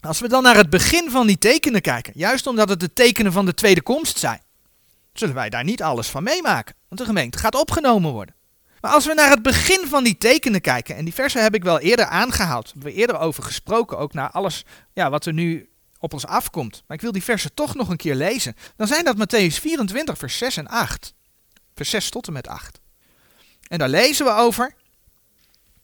Als 0.00 0.20
we 0.20 0.28
dan 0.28 0.42
naar 0.42 0.56
het 0.56 0.70
begin 0.70 1.10
van 1.10 1.26
die 1.26 1.38
tekenen 1.38 1.80
kijken, 1.80 2.12
juist 2.16 2.46
omdat 2.46 2.68
het 2.68 2.80
de 2.80 2.92
tekenen 2.92 3.32
van 3.32 3.46
de 3.46 3.54
tweede 3.54 3.82
komst 3.82 4.18
zijn, 4.18 4.42
zullen 5.12 5.34
wij 5.34 5.50
daar 5.50 5.64
niet 5.64 5.82
alles 5.82 6.08
van 6.08 6.22
meemaken, 6.22 6.74
want 6.88 7.00
de 7.00 7.06
gemeente 7.06 7.38
gaat 7.38 7.54
opgenomen 7.54 8.12
worden. 8.12 8.34
Maar 8.80 8.90
als 8.90 9.06
we 9.06 9.14
naar 9.14 9.30
het 9.30 9.42
begin 9.42 9.86
van 9.86 10.04
die 10.04 10.18
tekenen 10.18 10.60
kijken, 10.60 10.96
en 10.96 11.04
die 11.04 11.14
versen 11.14 11.42
heb 11.42 11.54
ik 11.54 11.62
wel 11.62 11.78
eerder 11.78 12.06
aangehaald, 12.06 12.70
hebben 12.72 12.92
we 12.92 12.98
eerder 12.98 13.18
over 13.18 13.42
gesproken, 13.42 13.98
ook 13.98 14.12
naar 14.12 14.30
alles 14.30 14.64
ja, 14.92 15.10
wat 15.10 15.26
er 15.26 15.32
nu 15.32 15.68
op 15.98 16.12
ons 16.12 16.26
afkomt. 16.26 16.82
Maar 16.86 16.96
ik 16.96 17.02
wil 17.02 17.12
die 17.12 17.22
versen 17.22 17.54
toch 17.54 17.74
nog 17.74 17.88
een 17.88 17.96
keer 17.96 18.14
lezen. 18.14 18.54
Dan 18.76 18.86
zijn 18.86 19.04
dat 19.04 19.16
Matthäus 19.16 19.54
24, 19.60 20.18
vers 20.18 20.38
6 20.38 20.56
en 20.56 20.66
8. 20.66 21.14
Vers 21.74 21.90
6 21.90 22.10
tot 22.10 22.26
en 22.26 22.32
met 22.32 22.48
8. 22.48 22.80
En 23.68 23.78
daar 23.78 23.88
lezen 23.88 24.26
we 24.26 24.32
over, 24.32 24.74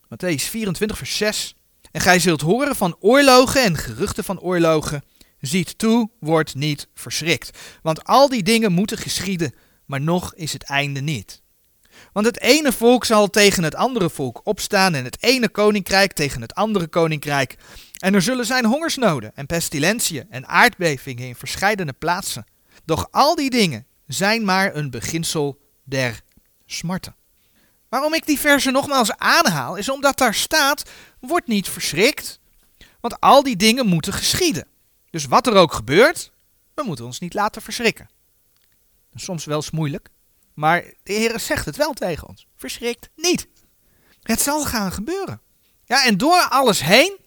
Matthäus 0.05 0.43
24, 0.43 0.99
vers 0.99 1.17
6. 1.17 1.55
En 1.91 2.01
gij 2.01 2.19
zult 2.19 2.41
horen 2.41 2.77
van 2.77 2.97
oorlogen 3.01 3.63
en 3.63 3.77
geruchten 3.77 4.25
van 4.25 4.41
oorlogen. 4.41 5.05
Ziet 5.41 5.79
toe, 5.79 6.11
wordt 6.21 6.55
niet 6.55 6.89
verschrikt. 6.95 7.59
Want 7.83 8.05
al 8.05 8.29
die 8.29 8.43
dingen 8.43 8.73
moeten 8.73 8.99
geschieden, 8.99 9.55
maar 9.87 10.01
nog 10.01 10.35
is 10.35 10.53
het 10.53 10.63
einde 10.63 11.01
niet. 11.01 11.43
Want 12.15 12.27
het 12.27 12.41
ene 12.41 12.73
volk 12.73 13.05
zal 13.05 13.31
tegen 13.31 13.63
het 13.63 13.75
andere 13.75 14.11
volk 14.11 14.41
opstaan 14.45 14.95
en 14.95 15.05
het 15.05 15.23
ene 15.23 15.49
koninkrijk 15.49 16.13
tegen 16.13 16.41
het 16.41 16.55
andere 16.55 16.87
koninkrijk. 16.87 17.57
En 17.99 18.15
er 18.15 18.23
zullen 18.23 18.47
zijn 18.47 18.65
hongersnoden 18.65 19.33
en 19.35 19.47
pestilentiën 19.47 20.27
en 20.31 20.47
aardbevingen 20.47 21.27
in 21.27 21.35
verscheidene 21.35 21.93
plaatsen. 21.93 22.47
Doch 22.85 23.09
al 23.11 23.35
die 23.35 23.51
dingen 23.51 23.87
zijn 24.07 24.45
maar 24.45 24.75
een 24.75 24.91
beginsel 24.91 25.61
der 25.83 26.21
smarten. 26.67 27.17
Waarom 27.89 28.15
ik 28.15 28.27
die 28.27 28.39
verse 28.39 28.71
nogmaals 28.71 29.17
aanhaal, 29.17 29.77
is 29.77 29.89
omdat 29.89 30.19
daar 30.19 30.35
staat: 30.35 30.91
word 31.21 31.47
niet 31.47 31.69
verschrikt, 31.69 32.41
want 33.01 33.21
al 33.21 33.43
die 33.43 33.57
dingen 33.57 33.87
moeten 33.87 34.13
geschieden. 34.13 34.67
Dus 35.11 35.25
wat 35.25 35.47
er 35.47 35.55
ook 35.55 35.73
gebeurt, 35.73 36.33
we 36.75 36.83
moeten 36.83 37.05
ons 37.05 37.21
niet 37.21 37.35
laten 37.35 37.63
verschrikken. 37.63 38.11
Soms 39.15 39.45
wel 39.45 39.57
eens 39.57 39.71
moeilijk, 39.71 40.11
maar 40.55 40.83
de 41.03 41.13
Heer 41.13 41.41
zegt 41.41 41.65
het 41.65 41.77
wel 41.77 41.93
tegen 41.93 42.29
ons. 42.29 42.47
Verschrikt 42.57 43.09
niet. 43.17 43.49
Het 44.23 44.41
zal 44.41 44.65
gaan 44.65 44.93
gebeuren. 44.93 45.41
Ja, 45.85 46.05
en 46.05 46.19
door 46.19 46.47
alles 46.49 46.81
heen 46.81 47.19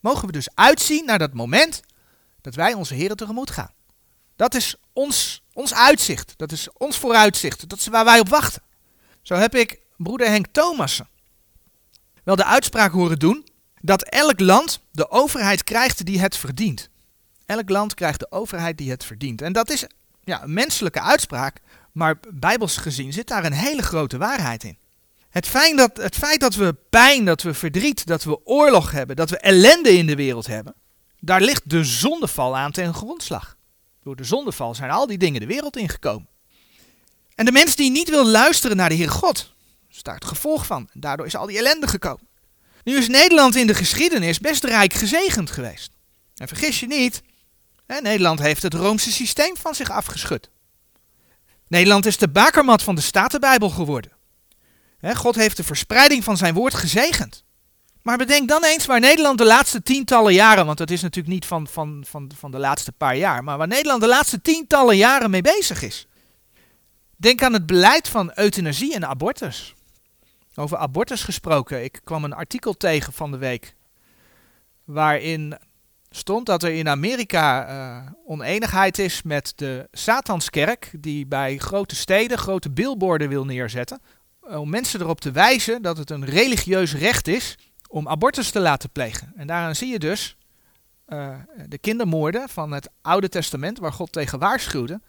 mogen 0.00 0.26
we 0.26 0.32
dus 0.32 0.48
uitzien 0.54 1.04
naar 1.04 1.18
dat 1.18 1.32
moment 1.32 1.80
dat 2.40 2.54
wij 2.54 2.74
onze 2.74 2.94
Heer 2.94 3.14
tegemoet 3.14 3.50
gaan. 3.50 3.72
Dat 4.36 4.54
is 4.54 4.76
ons, 4.92 5.42
ons 5.52 5.74
uitzicht. 5.74 6.34
Dat 6.36 6.52
is 6.52 6.68
ons 6.72 6.98
vooruitzicht. 6.98 7.68
Dat 7.68 7.78
is 7.78 7.86
waar 7.86 8.04
wij 8.04 8.20
op 8.20 8.28
wachten. 8.28 8.62
Zo 9.22 9.34
heb 9.34 9.54
ik 9.54 9.80
broeder 9.96 10.28
Henk 10.28 10.46
Thomassen 10.52 11.08
wel 12.24 12.36
de 12.36 12.44
uitspraak 12.44 12.92
horen 12.92 13.18
doen 13.18 13.46
dat 13.80 14.02
elk 14.02 14.40
land 14.40 14.80
de 14.90 15.10
overheid 15.10 15.64
krijgt 15.64 16.04
die 16.04 16.20
het 16.20 16.36
verdient. 16.36 16.88
Elk 17.46 17.68
land 17.68 17.94
krijgt 17.94 18.18
de 18.18 18.30
overheid 18.30 18.78
die 18.78 18.90
het 18.90 19.04
verdient. 19.04 19.42
En 19.42 19.52
dat 19.52 19.70
is 19.70 19.86
ja, 20.20 20.42
een 20.42 20.52
menselijke 20.52 21.00
uitspraak, 21.00 21.60
maar 21.94 22.20
bijbels 22.32 22.76
gezien 22.76 23.12
zit 23.12 23.28
daar 23.28 23.44
een 23.44 23.52
hele 23.52 23.82
grote 23.82 24.18
waarheid 24.18 24.64
in. 24.64 24.78
Het 25.28 25.46
feit, 25.46 25.76
dat, 25.76 25.96
het 25.96 26.16
feit 26.16 26.40
dat 26.40 26.54
we 26.54 26.76
pijn, 26.90 27.24
dat 27.24 27.42
we 27.42 27.54
verdriet, 27.54 28.06
dat 28.06 28.24
we 28.24 28.46
oorlog 28.46 28.90
hebben, 28.90 29.16
dat 29.16 29.30
we 29.30 29.38
ellende 29.38 29.96
in 29.96 30.06
de 30.06 30.14
wereld 30.14 30.46
hebben, 30.46 30.74
daar 31.20 31.40
ligt 31.40 31.70
de 31.70 31.84
zondeval 31.84 32.56
aan 32.56 32.72
ten 32.72 32.94
grondslag. 32.94 33.56
Door 34.02 34.16
de 34.16 34.24
zondeval 34.24 34.74
zijn 34.74 34.90
al 34.90 35.06
die 35.06 35.18
dingen 35.18 35.40
de 35.40 35.46
wereld 35.46 35.76
ingekomen. 35.76 36.28
En 37.34 37.44
de 37.44 37.52
mens 37.52 37.76
die 37.76 37.90
niet 37.90 38.10
wil 38.10 38.26
luisteren 38.26 38.76
naar 38.76 38.88
de 38.88 38.94
Heer 38.94 39.10
God, 39.10 39.54
is 39.90 40.02
daar 40.02 40.14
het 40.14 40.24
gevolg 40.24 40.66
van. 40.66 40.88
Daardoor 40.92 41.26
is 41.26 41.36
al 41.36 41.46
die 41.46 41.58
ellende 41.58 41.88
gekomen. 41.88 42.28
Nu 42.84 42.96
is 42.96 43.08
Nederland 43.08 43.56
in 43.56 43.66
de 43.66 43.74
geschiedenis 43.74 44.38
best 44.38 44.64
rijk 44.64 44.92
gezegend 44.92 45.50
geweest. 45.50 45.90
En 46.36 46.48
vergis 46.48 46.80
je 46.80 46.86
niet, 46.86 47.22
hè, 47.86 48.00
Nederland 48.00 48.38
heeft 48.38 48.62
het 48.62 48.74
Roomse 48.74 49.12
systeem 49.12 49.56
van 49.56 49.74
zich 49.74 49.90
afgeschud. 49.90 50.50
Nederland 51.68 52.06
is 52.06 52.16
de 52.16 52.28
bakermat 52.28 52.82
van 52.82 52.94
de 52.94 53.00
Statenbijbel 53.00 53.70
geworden. 53.70 54.12
God 55.12 55.34
heeft 55.34 55.56
de 55.56 55.64
verspreiding 55.64 56.24
van 56.24 56.36
zijn 56.36 56.54
woord 56.54 56.74
gezegend. 56.74 57.44
Maar 58.02 58.16
bedenk 58.16 58.48
dan 58.48 58.64
eens 58.64 58.86
waar 58.86 59.00
Nederland 59.00 59.38
de 59.38 59.44
laatste 59.44 59.82
tientallen 59.82 60.34
jaren, 60.34 60.66
want 60.66 60.78
dat 60.78 60.90
is 60.90 61.02
natuurlijk 61.02 61.34
niet 61.34 61.46
van, 61.46 61.66
van, 61.66 62.04
van, 62.08 62.30
van 62.38 62.50
de 62.50 62.58
laatste 62.58 62.92
paar 62.92 63.16
jaar, 63.16 63.44
maar 63.44 63.58
waar 63.58 63.68
Nederland 63.68 64.00
de 64.00 64.08
laatste 64.08 64.40
tientallen 64.40 64.96
jaren 64.96 65.30
mee 65.30 65.42
bezig 65.42 65.82
is. 65.82 66.06
Denk 67.16 67.42
aan 67.42 67.52
het 67.52 67.66
beleid 67.66 68.08
van 68.08 68.32
euthanasie 68.34 68.94
en 68.94 69.06
abortus. 69.06 69.74
Over 70.54 70.76
abortus 70.76 71.22
gesproken, 71.22 71.84
ik 71.84 72.00
kwam 72.04 72.24
een 72.24 72.32
artikel 72.32 72.76
tegen 72.76 73.12
van 73.12 73.30
de 73.30 73.38
week. 73.38 73.74
Waarin 74.84 75.58
stond 76.16 76.46
dat 76.46 76.62
er 76.62 76.72
in 76.72 76.88
Amerika 76.88 77.68
uh, 77.68 78.10
oneenigheid 78.26 78.98
is 78.98 79.22
met 79.22 79.52
de 79.56 79.88
Satanskerk, 79.92 80.90
die 80.98 81.26
bij 81.26 81.58
grote 81.58 81.94
steden 81.96 82.38
grote 82.38 82.70
billboarden 82.70 83.28
wil 83.28 83.44
neerzetten. 83.44 84.00
Eh, 84.40 84.60
om 84.60 84.70
mensen 84.70 85.00
erop 85.00 85.20
te 85.20 85.30
wijzen 85.30 85.82
dat 85.82 85.98
het 85.98 86.10
een 86.10 86.24
religieus 86.24 86.94
recht 86.94 87.28
is 87.28 87.58
om 87.88 88.08
abortus 88.08 88.50
te 88.50 88.60
laten 88.60 88.90
plegen. 88.90 89.32
En 89.36 89.46
daaraan 89.46 89.74
zie 89.74 89.92
je 89.92 89.98
dus 89.98 90.36
uh, 91.08 91.28
de 91.66 91.78
kindermoorden 91.78 92.48
van 92.48 92.72
het 92.72 92.90
Oude 93.02 93.28
Testament, 93.28 93.78
waar 93.78 93.92
God 93.92 94.12
tegen 94.12 94.38
waarschuwde 94.38 95.00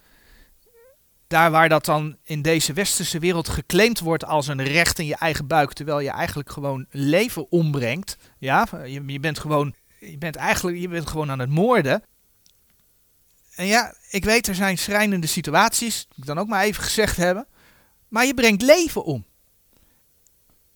daar 1.28 1.52
waar 1.52 1.70
dat 1.70 1.86
dan 1.86 2.18
in 2.24 2.42
deze 2.42 2.74
westerse 2.74 3.20
wereld 3.20 3.50
geclaimd 3.50 4.00
wordt 4.00 4.26
als 4.26 4.48
een 4.48 4.64
recht 4.64 5.00
in 5.00 5.06
je 5.06 5.16
eigen 5.16 5.48
buik, 5.48 5.74
terwijl 5.74 6.00
je 6.00 6.10
eigenlijk 6.10 6.52
gewoon 6.52 6.86
leven 6.90 7.52
ombrengt. 7.52 8.18
Ja, 8.38 8.68
je 8.86 9.20
bent 9.20 9.40
gewoon, 9.40 9.76
je 10.10 10.18
bent 10.18 10.36
eigenlijk, 10.36 10.78
je 10.78 10.88
bent 10.88 11.08
gewoon 11.08 11.32
aan 11.32 11.40
het 11.40 11.50
moorden. 11.50 12.04
En 13.56 13.66
ja, 13.66 13.96
ik 14.10 14.26
weet, 14.26 14.48
er 14.48 14.56
zijn 14.56 14.78
schrijnende 14.78 15.28
situaties, 15.28 16.06
moet 16.10 16.18
ik 16.18 16.26
dan 16.26 16.40
ook 16.40 16.48
maar 16.48 16.64
even 16.64 16.84
gezegd 16.84 17.18
hebben. 17.18 17.48
Maar 18.08 18.26
je 18.26 18.34
brengt 18.34 18.62
leven 18.62 19.04
om. 19.04 19.26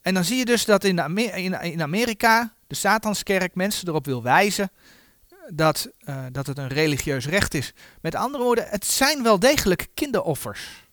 En 0.01 0.13
dan 0.13 0.23
zie 0.23 0.37
je 0.37 0.45
dus 0.45 0.65
dat 0.65 0.83
in, 0.83 1.81
Amerika 1.81 2.53
de 2.67 2.75
Satanskerk 2.75 3.55
mensen 3.55 3.87
erop 3.87 4.05
wil 4.05 4.23
wijzen 4.23 4.71
dat, 5.53 5.89
uh, 5.99 6.25
dat 6.31 6.47
het 6.47 6.57
een 6.57 6.67
religieus 6.67 7.25
recht 7.25 7.53
is. 7.53 7.73
Met 8.01 8.15
andere 8.15 8.43
woorden, 8.43 8.67
het 8.67 8.85
zijn 8.85 9.23
wel 9.23 9.39
degelijk 9.39 9.87
kinderoffers. 9.93 10.87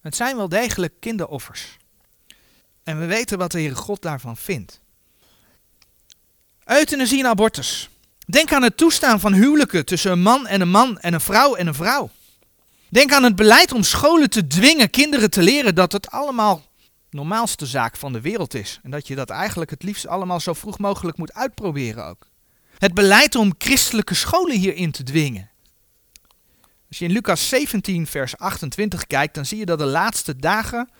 Het 0.00 0.16
zijn 0.16 0.36
wel 0.36 0.48
degelijk 0.48 0.94
kinderoffers. 1.00 1.76
En 2.82 2.98
we 2.98 3.06
weten 3.06 3.38
wat 3.38 3.52
de 3.52 3.58
Heere 3.58 3.74
God 3.74 4.02
daarvan 4.02 4.36
vindt. 4.36 4.81
Euthanasie 6.76 7.26
abortus. 7.26 7.88
Denk 8.26 8.52
aan 8.52 8.62
het 8.62 8.76
toestaan 8.76 9.20
van 9.20 9.32
huwelijken 9.32 9.84
tussen 9.84 10.12
een 10.12 10.22
man 10.22 10.46
en 10.46 10.60
een 10.60 10.70
man 10.70 10.98
en 10.98 11.14
een 11.14 11.20
vrouw 11.20 11.54
en 11.54 11.66
een 11.66 11.74
vrouw. 11.74 12.10
Denk 12.88 13.12
aan 13.12 13.24
het 13.24 13.36
beleid 13.36 13.72
om 13.72 13.82
scholen 13.82 14.30
te 14.30 14.46
dwingen 14.46 14.90
kinderen 14.90 15.30
te 15.30 15.42
leren 15.42 15.74
dat 15.74 15.92
het 15.92 16.10
allemaal 16.10 16.64
normaalste 17.10 17.66
zaak 17.66 17.96
van 17.96 18.12
de 18.12 18.20
wereld 18.20 18.54
is. 18.54 18.80
En 18.82 18.90
dat 18.90 19.06
je 19.06 19.14
dat 19.14 19.30
eigenlijk 19.30 19.70
het 19.70 19.82
liefst 19.82 20.06
allemaal 20.06 20.40
zo 20.40 20.52
vroeg 20.52 20.78
mogelijk 20.78 21.18
moet 21.18 21.32
uitproberen 21.32 22.06
ook 22.06 22.30
het 22.82 22.94
beleid 22.94 23.34
om 23.34 23.54
christelijke 23.58 24.14
scholen 24.14 24.58
hierin 24.58 24.92
te 24.92 25.02
dwingen. 25.02 25.50
Als 26.88 26.98
je 26.98 27.04
in 27.04 27.10
Lucas 27.12 27.48
17, 27.48 28.06
vers 28.06 28.36
28 28.36 29.06
kijkt, 29.06 29.34
dan 29.34 29.46
zie 29.46 29.58
je 29.58 29.66
dat 29.66 29.78
de 29.78 29.84
laatste 29.84 30.36
dagen 30.36 30.90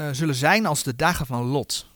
uh, 0.00 0.08
zullen 0.12 0.34
zijn 0.34 0.66
als 0.66 0.82
de 0.82 0.96
dagen 0.96 1.26
van 1.26 1.44
Lot. 1.44 1.86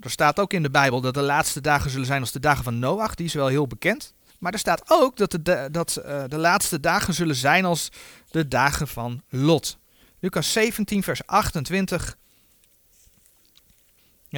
Er 0.00 0.10
staat 0.10 0.38
ook 0.40 0.52
in 0.52 0.62
de 0.62 0.70
Bijbel 0.70 1.00
dat 1.00 1.14
de 1.14 1.22
laatste 1.22 1.60
dagen 1.60 1.90
zullen 1.90 2.06
zijn 2.06 2.20
als 2.20 2.32
de 2.32 2.40
dagen 2.40 2.64
van 2.64 2.78
Noach, 2.78 3.14
die 3.14 3.26
is 3.26 3.34
wel 3.34 3.46
heel 3.46 3.66
bekend. 3.66 4.14
Maar 4.38 4.52
er 4.52 4.58
staat 4.58 4.82
ook 4.88 5.16
dat 5.16 5.30
de, 5.30 5.68
dat, 5.70 6.02
uh, 6.06 6.24
de 6.28 6.38
laatste 6.38 6.80
dagen 6.80 7.14
zullen 7.14 7.34
zijn 7.34 7.64
als 7.64 7.88
de 8.30 8.48
dagen 8.48 8.88
van 8.88 9.22
Lot. 9.28 9.78
Lucas 10.20 10.52
17, 10.52 11.02
vers 11.02 11.26
28 11.26 12.16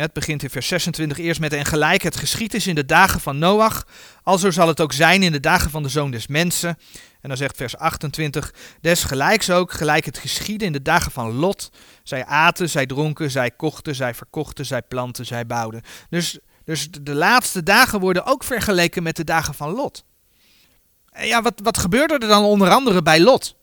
het 0.03 0.13
begint 0.13 0.43
in 0.43 0.51
vers 0.51 0.69
26 0.69 1.19
eerst 1.19 1.41
met 1.41 1.53
en 1.53 1.65
gelijk 1.65 2.03
het 2.03 2.17
geschied 2.17 2.55
is 2.55 2.67
in 2.67 2.75
de 2.75 2.85
dagen 2.85 3.21
van 3.21 3.39
Noach, 3.39 3.87
alzo 4.23 4.51
zal 4.51 4.69
het 4.69 4.81
ook 4.81 4.93
zijn 4.93 5.23
in 5.23 5.33
de 5.33 5.41
dagen 5.41 5.71
van 5.71 5.83
de 5.83 5.89
zoon 5.89 6.11
des 6.11 6.27
mensen. 6.27 6.79
En 7.21 7.29
dan 7.29 7.37
zegt 7.37 7.57
vers 7.57 7.77
28, 7.77 8.55
desgelijks 8.81 9.51
ook, 9.51 9.73
gelijk 9.73 10.05
het 10.05 10.19
geschieden 10.19 10.67
in 10.67 10.73
de 10.73 10.83
dagen 10.83 11.13
van 11.13 11.33
Lot. 11.33 11.71
Zij 12.03 12.25
aten, 12.25 12.71
zij 12.71 12.87
dronken, 12.87 13.31
zij 13.31 13.51
kochten, 13.51 13.95
zij 13.95 14.15
verkochten, 14.15 14.67
zij 14.67 14.83
planten, 14.83 15.27
zij 15.27 15.47
bouwden. 15.47 15.83
Dus, 16.09 16.39
dus 16.65 16.91
de 16.91 17.15
laatste 17.15 17.63
dagen 17.63 18.01
worden 18.01 18.25
ook 18.25 18.45
vergeleken 18.45 19.03
met 19.03 19.17
de 19.17 19.25
dagen 19.25 19.55
van 19.55 19.71
Lot. 19.71 20.05
En 21.11 21.27
ja, 21.27 21.43
wat, 21.43 21.61
wat 21.63 21.79
gebeurde 21.79 22.15
er 22.15 22.29
dan 22.29 22.45
onder 22.45 22.71
andere 22.71 23.03
bij 23.03 23.21
Lot? 23.21 23.57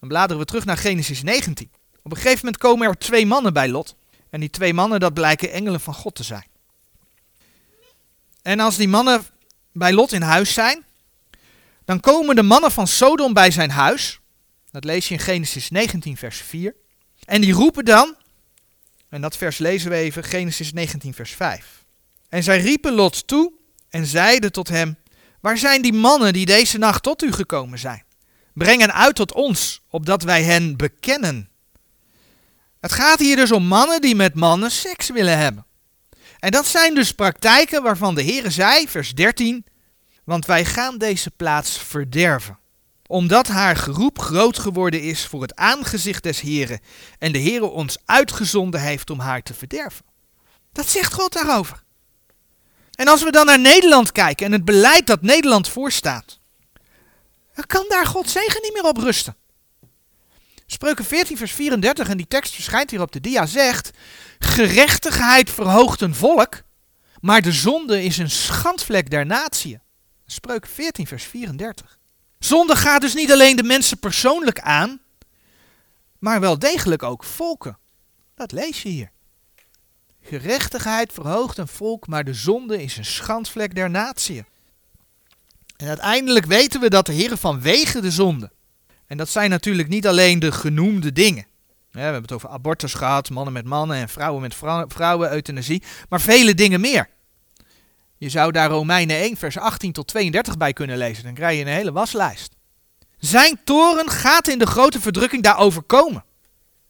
Dan 0.00 0.08
bladeren 0.08 0.38
we 0.38 0.44
terug 0.44 0.64
naar 0.64 0.76
Genesis 0.76 1.22
19. 1.22 1.70
Op 2.02 2.10
een 2.10 2.16
gegeven 2.16 2.38
moment 2.38 2.56
komen 2.56 2.88
er 2.88 2.98
twee 2.98 3.26
mannen 3.26 3.52
bij 3.52 3.68
Lot. 3.68 3.96
En 4.34 4.40
die 4.40 4.50
twee 4.50 4.74
mannen, 4.74 5.00
dat 5.00 5.14
blijken 5.14 5.52
engelen 5.52 5.80
van 5.80 5.94
God 5.94 6.14
te 6.14 6.22
zijn. 6.22 6.46
En 8.42 8.60
als 8.60 8.76
die 8.76 8.88
mannen 8.88 9.24
bij 9.72 9.92
Lot 9.92 10.12
in 10.12 10.22
huis 10.22 10.52
zijn, 10.52 10.84
dan 11.84 12.00
komen 12.00 12.36
de 12.36 12.42
mannen 12.42 12.70
van 12.70 12.86
Sodom 12.86 13.32
bij 13.32 13.50
zijn 13.50 13.70
huis. 13.70 14.20
Dat 14.70 14.84
lees 14.84 15.08
je 15.08 15.14
in 15.14 15.20
Genesis 15.20 15.70
19, 15.70 16.16
vers 16.16 16.36
4. 16.38 16.74
En 17.24 17.40
die 17.40 17.52
roepen 17.52 17.84
dan, 17.84 18.16
en 19.08 19.20
dat 19.20 19.36
vers 19.36 19.58
lezen 19.58 19.90
we 19.90 19.96
even, 19.96 20.24
Genesis 20.24 20.72
19, 20.72 21.14
vers 21.14 21.30
5. 21.30 21.84
En 22.28 22.42
zij 22.42 22.60
riepen 22.60 22.92
Lot 22.92 23.26
toe 23.26 23.52
en 23.90 24.06
zeiden 24.06 24.52
tot 24.52 24.68
hem, 24.68 24.96
waar 25.40 25.58
zijn 25.58 25.82
die 25.82 25.92
mannen 25.92 26.32
die 26.32 26.46
deze 26.46 26.78
nacht 26.78 27.02
tot 27.02 27.22
u 27.22 27.32
gekomen 27.32 27.78
zijn? 27.78 28.04
Breng 28.52 28.80
hen 28.80 28.94
uit 28.94 29.14
tot 29.14 29.32
ons, 29.32 29.82
opdat 29.90 30.22
wij 30.22 30.42
hen 30.42 30.76
bekennen. 30.76 31.48
Het 32.84 32.92
gaat 32.92 33.18
hier 33.18 33.36
dus 33.36 33.52
om 33.52 33.64
mannen 33.64 34.00
die 34.00 34.14
met 34.14 34.34
mannen 34.34 34.70
seks 34.70 35.10
willen 35.10 35.38
hebben. 35.38 35.66
En 36.38 36.50
dat 36.50 36.66
zijn 36.66 36.94
dus 36.94 37.12
praktijken 37.12 37.82
waarvan 37.82 38.14
de 38.14 38.22
Heer 38.22 38.50
zei, 38.50 38.88
vers 38.88 39.14
13, 39.14 39.64
want 40.24 40.46
wij 40.46 40.64
gaan 40.64 40.98
deze 40.98 41.30
plaats 41.30 41.78
verderven, 41.78 42.58
omdat 43.06 43.46
haar 43.46 43.76
geroep 43.76 44.18
groot 44.18 44.58
geworden 44.58 45.02
is 45.02 45.26
voor 45.26 45.42
het 45.42 45.54
aangezicht 45.54 46.22
des 46.22 46.40
Heren 46.40 46.80
en 47.18 47.32
de 47.32 47.40
Heere 47.40 47.66
ons 47.66 47.98
uitgezonden 48.04 48.80
heeft 48.80 49.10
om 49.10 49.18
haar 49.18 49.42
te 49.42 49.54
verderven. 49.54 50.04
Dat 50.72 50.88
zegt 50.88 51.14
God 51.14 51.32
daarover. 51.32 51.82
En 52.94 53.08
als 53.08 53.22
we 53.22 53.30
dan 53.30 53.46
naar 53.46 53.60
Nederland 53.60 54.12
kijken 54.12 54.46
en 54.46 54.52
het 54.52 54.64
beleid 54.64 55.06
dat 55.06 55.22
Nederland 55.22 55.68
voorstaat, 55.68 56.38
dan 57.54 57.64
kan 57.66 57.84
daar 57.88 58.06
God 58.06 58.30
zegen 58.30 58.62
niet 58.62 58.72
meer 58.72 58.86
op 58.88 58.96
rusten. 58.96 59.36
Spreuken 60.66 61.04
14, 61.04 61.36
vers 61.36 61.52
34, 61.52 62.08
en 62.08 62.16
die 62.16 62.26
tekst 62.26 62.54
verschijnt 62.54 62.90
hier 62.90 63.00
op 63.00 63.12
de 63.12 63.20
dia, 63.20 63.46
zegt: 63.46 63.90
Gerechtigheid 64.38 65.50
verhoogt 65.50 66.00
een 66.00 66.14
volk, 66.14 66.62
maar 67.20 67.42
de 67.42 67.52
zonde 67.52 68.02
is 68.02 68.18
een 68.18 68.30
schandvlek 68.30 69.10
der 69.10 69.26
natie. 69.26 69.78
Spreuken 70.26 70.70
14, 70.70 71.06
vers 71.06 71.24
34. 71.24 71.98
Zonde 72.38 72.76
gaat 72.76 73.00
dus 73.00 73.14
niet 73.14 73.32
alleen 73.32 73.56
de 73.56 73.62
mensen 73.62 73.98
persoonlijk 73.98 74.60
aan, 74.60 75.00
maar 76.18 76.40
wel 76.40 76.58
degelijk 76.58 77.02
ook 77.02 77.24
volken. 77.24 77.78
Dat 78.34 78.52
lees 78.52 78.82
je 78.82 78.88
hier. 78.88 79.10
Gerechtigheid 80.22 81.12
verhoogt 81.12 81.58
een 81.58 81.68
volk, 81.68 82.06
maar 82.06 82.24
de 82.24 82.34
zonde 82.34 82.82
is 82.82 82.96
een 82.96 83.04
schandvlek 83.04 83.74
der 83.74 83.90
natie. 83.90 84.44
En 85.76 85.88
uiteindelijk 85.88 86.46
weten 86.46 86.80
we 86.80 86.90
dat 86.90 87.06
de 87.06 87.12
Heer 87.12 87.36
vanwege 87.36 88.00
de 88.00 88.10
zonde 88.10 88.50
en 89.14 89.20
dat 89.20 89.28
zijn 89.28 89.50
natuurlijk 89.50 89.88
niet 89.88 90.06
alleen 90.06 90.38
de 90.38 90.52
genoemde 90.52 91.12
dingen. 91.12 91.46
we 91.90 92.00
hebben 92.00 92.22
het 92.22 92.32
over 92.32 92.48
abortus 92.48 92.94
gehad, 92.94 93.30
mannen 93.30 93.52
met 93.52 93.64
mannen 93.64 93.96
en 93.96 94.08
vrouwen 94.08 94.42
met 94.42 94.54
vrouwen, 94.88 95.32
euthanasie, 95.32 95.82
maar 96.08 96.20
vele 96.20 96.54
dingen 96.54 96.80
meer. 96.80 97.08
Je 98.16 98.28
zou 98.28 98.52
daar 98.52 98.70
Romeinen 98.70 99.16
1, 99.16 99.36
vers 99.36 99.58
18 99.58 99.92
tot 99.92 100.06
32 100.06 100.56
bij 100.56 100.72
kunnen 100.72 100.98
lezen, 100.98 101.24
dan 101.24 101.34
krijg 101.34 101.58
je 101.58 101.64
een 101.64 101.72
hele 101.72 101.92
waslijst. 101.92 102.54
Zijn 103.18 103.60
toren 103.64 104.10
gaat 104.10 104.48
in 104.48 104.58
de 104.58 104.66
grote 104.66 105.00
verdrukking 105.00 105.42
daarover 105.42 105.82
komen. 105.82 106.24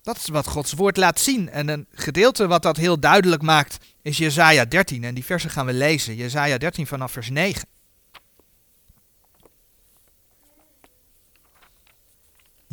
Dat 0.02 0.16
is 0.16 0.28
wat 0.28 0.46
Gods 0.46 0.72
woord 0.72 0.96
laat 0.96 1.20
zien. 1.20 1.50
En 1.50 1.68
een 1.68 1.86
gedeelte 1.90 2.46
wat 2.46 2.62
dat 2.62 2.76
heel 2.76 3.00
duidelijk 3.00 3.42
maakt 3.42 3.78
is 4.02 4.18
Jezaja 4.18 4.64
13. 4.64 5.04
En 5.04 5.14
die 5.14 5.24
versen 5.24 5.50
gaan 5.50 5.66
we 5.66 5.72
lezen. 5.72 6.14
Jezaja 6.14 6.58
13 6.58 6.86
vanaf 6.86 7.12
vers 7.12 7.30
9. 7.30 7.68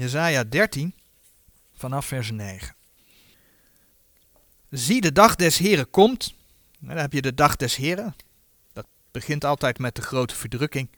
Jezaja 0.02 0.44
13 0.44 0.96
vanaf 1.74 2.06
vers 2.06 2.32
9. 2.32 2.76
Zie 4.70 5.02
de 5.02 5.12
dag 5.12 5.36
des 5.36 5.58
Heren 5.58 5.90
komt. 5.90 6.34
Dan 6.80 6.98
heb 6.98 7.14
je 7.14 7.22
de 7.22 7.34
dag 7.34 7.56
des 7.56 7.76
Heren. 7.76 8.16
Dat 8.74 8.86
begint 9.12 9.46
altijd 9.46 9.80
met 9.80 9.96
de 9.96 10.02
grote 10.02 10.36
verdrukking. 10.36 10.90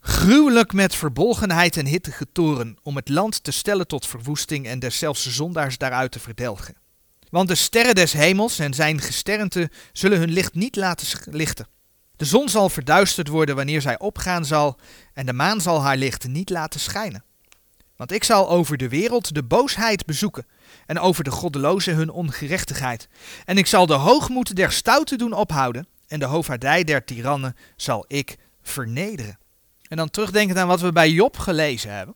Gruwelijk 0.00 0.72
met 0.72 0.94
verbolgenheid 0.94 1.76
en 1.76 1.86
hittige 1.86 2.26
toren, 2.32 2.76
om 2.82 2.96
het 2.96 3.08
land 3.08 3.44
te 3.44 3.50
stellen 3.50 3.86
tot 3.86 4.06
verwoesting 4.06 4.66
en 4.66 4.78
deszelfs 4.78 5.28
zondaars 5.28 5.78
daaruit 5.78 6.12
te 6.12 6.20
verdelgen. 6.20 6.76
Want 7.30 7.48
de 7.48 7.54
sterren 7.54 7.94
des 7.94 8.12
hemels 8.12 8.58
en 8.58 8.74
zijn 8.74 9.00
gesternte 9.00 9.70
zullen 9.92 10.18
hun 10.18 10.32
licht 10.32 10.54
niet 10.54 10.76
laten 10.76 11.34
lichten. 11.34 11.68
De 12.16 12.24
zon 12.24 12.48
zal 12.48 12.68
verduisterd 12.68 13.28
worden 13.28 13.56
wanneer 13.56 13.80
zij 13.80 13.98
opgaan 13.98 14.44
zal, 14.44 14.78
en 15.12 15.26
de 15.26 15.32
maan 15.32 15.60
zal 15.60 15.82
haar 15.82 15.96
licht 15.96 16.28
niet 16.28 16.50
laten 16.50 16.80
schijnen. 16.80 17.24
Want 18.04 18.16
ik 18.16 18.24
zal 18.24 18.50
over 18.50 18.76
de 18.76 18.88
wereld 18.88 19.34
de 19.34 19.42
boosheid 19.42 20.06
bezoeken, 20.06 20.46
en 20.86 20.98
over 20.98 21.24
de 21.24 21.30
goddelozen 21.30 21.94
hun 21.94 22.10
ongerechtigheid. 22.10 23.08
En 23.44 23.58
ik 23.58 23.66
zal 23.66 23.86
de 23.86 23.94
hoogmoed 23.94 24.56
der 24.56 24.72
stouten 24.72 25.18
doen 25.18 25.32
ophouden, 25.32 25.86
en 26.06 26.18
de 26.18 26.24
hoofdvaardij 26.24 26.84
der 26.84 27.04
tirannen 27.04 27.56
zal 27.76 28.04
ik 28.08 28.36
vernederen. 28.62 29.38
En 29.88 29.96
dan 29.96 30.10
terugdenken 30.10 30.58
aan 30.58 30.66
wat 30.66 30.80
we 30.80 30.92
bij 30.92 31.10
Job 31.10 31.38
gelezen 31.38 31.94
hebben. 31.94 32.14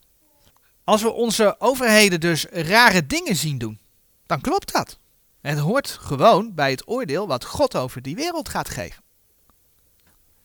Als 0.84 1.02
we 1.02 1.12
onze 1.12 1.56
overheden 1.58 2.20
dus 2.20 2.46
rare 2.50 3.06
dingen 3.06 3.36
zien 3.36 3.58
doen, 3.58 3.78
dan 4.26 4.40
klopt 4.40 4.72
dat. 4.72 4.98
Het 5.40 5.58
hoort 5.58 5.88
gewoon 5.88 6.54
bij 6.54 6.70
het 6.70 6.88
oordeel 6.88 7.26
wat 7.26 7.44
God 7.44 7.76
over 7.76 8.02
die 8.02 8.14
wereld 8.14 8.48
gaat 8.48 8.68
geven. 8.68 9.02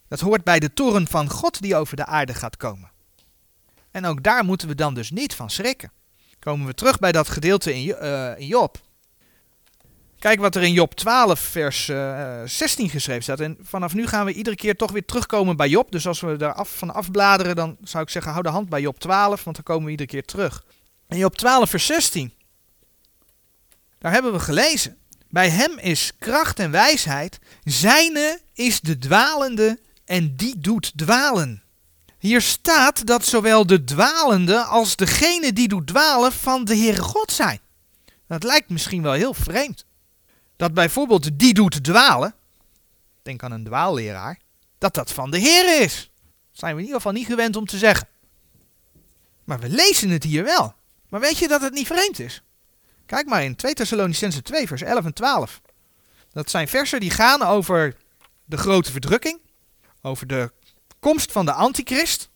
Dat 0.07 0.19
hoort 0.19 0.43
bij 0.43 0.59
de 0.59 0.73
toren 0.73 1.07
van 1.07 1.29
God 1.29 1.62
die 1.62 1.75
over 1.75 1.95
de 1.95 2.05
aarde 2.05 2.33
gaat 2.33 2.57
komen. 2.57 2.92
En 3.93 4.05
ook 4.05 4.23
daar 4.23 4.45
moeten 4.45 4.67
we 4.67 4.75
dan 4.75 4.93
dus 4.93 5.12
niet 5.12 5.35
van 5.35 5.50
schrikken. 5.50 5.91
Komen 6.39 6.67
we 6.67 6.73
terug 6.73 7.00
bij 7.00 7.12
dat 7.12 7.29
gedeelte 7.29 7.73
in, 7.75 7.88
uh, 7.88 8.39
in 8.39 8.47
Job. 8.47 8.77
Kijk 10.19 10.39
wat 10.39 10.55
er 10.55 10.63
in 10.63 10.73
Job 10.73 10.93
12, 10.93 11.39
vers 11.39 11.88
uh, 11.88 12.41
eh, 12.41 12.47
16 12.47 12.89
geschreven 12.89 13.23
staat. 13.23 13.39
En 13.39 13.57
vanaf 13.62 13.93
nu 13.93 14.07
gaan 14.07 14.25
we 14.25 14.33
iedere 14.33 14.55
keer 14.55 14.75
toch 14.75 14.91
weer 14.91 15.05
terugkomen 15.05 15.57
bij 15.57 15.69
Job. 15.69 15.91
Dus 15.91 16.07
als 16.07 16.21
we 16.21 16.35
daar 16.38 16.53
af, 16.53 16.69
van 16.77 16.93
afbladeren, 16.93 17.55
dan 17.55 17.77
zou 17.83 18.03
ik 18.03 18.09
zeggen: 18.09 18.31
hou 18.31 18.43
de 18.43 18.50
hand 18.50 18.69
bij 18.69 18.81
Job 18.81 19.00
12, 19.00 19.43
want 19.43 19.55
dan 19.55 19.65
komen 19.65 19.85
we 19.85 19.91
iedere 19.91 20.09
keer 20.09 20.25
terug. 20.25 20.65
In 21.07 21.17
Job 21.17 21.35
12, 21.35 21.69
vers 21.69 21.85
16. 21.85 22.33
Daar 23.97 24.12
hebben 24.12 24.31
we 24.31 24.39
gelezen. 24.39 24.97
Bij 25.29 25.50
hem 25.50 25.77
is 25.77 26.12
kracht 26.19 26.59
en 26.59 26.71
wijsheid. 26.71 27.39
Zijne 27.63 28.39
is 28.53 28.79
de 28.79 28.97
dwalende 28.97 29.79
en 30.05 30.35
die 30.35 30.59
doet 30.59 30.97
dwalen. 30.97 31.62
Hier 32.24 32.42
staat 32.42 33.06
dat 33.06 33.25
zowel 33.25 33.65
de 33.65 33.84
dwalende 33.84 34.63
als 34.63 34.96
degene 34.96 35.53
die 35.53 35.68
doet 35.68 35.88
dwalen 35.88 36.32
van 36.32 36.65
de 36.65 36.75
Heere 36.75 37.01
God 37.01 37.32
zijn. 37.32 37.60
Dat 38.27 38.44
lijkt 38.44 38.70
misschien 38.70 39.01
wel 39.01 39.12
heel 39.12 39.34
vreemd. 39.34 39.86
Dat 40.56 40.74
bijvoorbeeld 40.74 41.39
die 41.39 41.53
doet 41.53 41.84
dwalen, 41.84 42.36
denk 43.22 43.44
aan 43.44 43.51
een 43.51 43.63
dwaalleraar, 43.63 44.39
dat 44.77 44.94
dat 44.94 45.12
van 45.12 45.32
de 45.32 45.38
Heer 45.38 45.82
is. 45.82 46.12
Dat 46.51 46.60
zijn 46.60 46.72
we 46.72 46.80
in 46.80 46.86
ieder 46.86 47.01
geval 47.01 47.12
niet 47.12 47.25
gewend 47.25 47.56
om 47.56 47.65
te 47.65 47.77
zeggen. 47.77 48.08
Maar 49.44 49.60
we 49.60 49.70
lezen 49.70 50.10
het 50.10 50.24
hier 50.24 50.44
wel. 50.44 50.74
Maar 51.10 51.20
weet 51.20 51.38
je 51.38 51.48
dat 51.48 51.62
het 51.62 51.74
niet 51.74 51.88
vreemd 51.88 52.20
is? 52.20 52.44
Kijk 53.06 53.27
maar 53.27 53.44
in 53.44 53.56
2 53.56 53.74
Thessalonicense 53.74 54.42
2, 54.42 54.68
vers 54.68 54.82
11 54.82 55.06
en 55.06 55.13
12. 55.13 55.62
Dat 56.32 56.50
zijn 56.50 56.68
versen 56.68 57.00
die 57.00 57.12
gaan 57.12 57.42
over 57.42 57.96
de 58.46 58.58
grote 58.58 58.92
verdrukking, 58.92 59.39
over 60.01 60.27
de 60.27 60.51
komst 61.03 61.31
van 61.31 61.45
de 61.45 61.53
antichrist. 61.53 62.29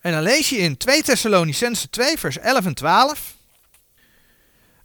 En 0.00 0.12
dan 0.12 0.22
lees 0.22 0.48
je 0.48 0.56
in 0.56 0.76
2 0.76 1.02
Thessalonicense 1.02 1.90
2, 1.90 2.18
vers 2.18 2.38
11 2.38 2.66
en 2.66 2.74
12. 2.74 3.34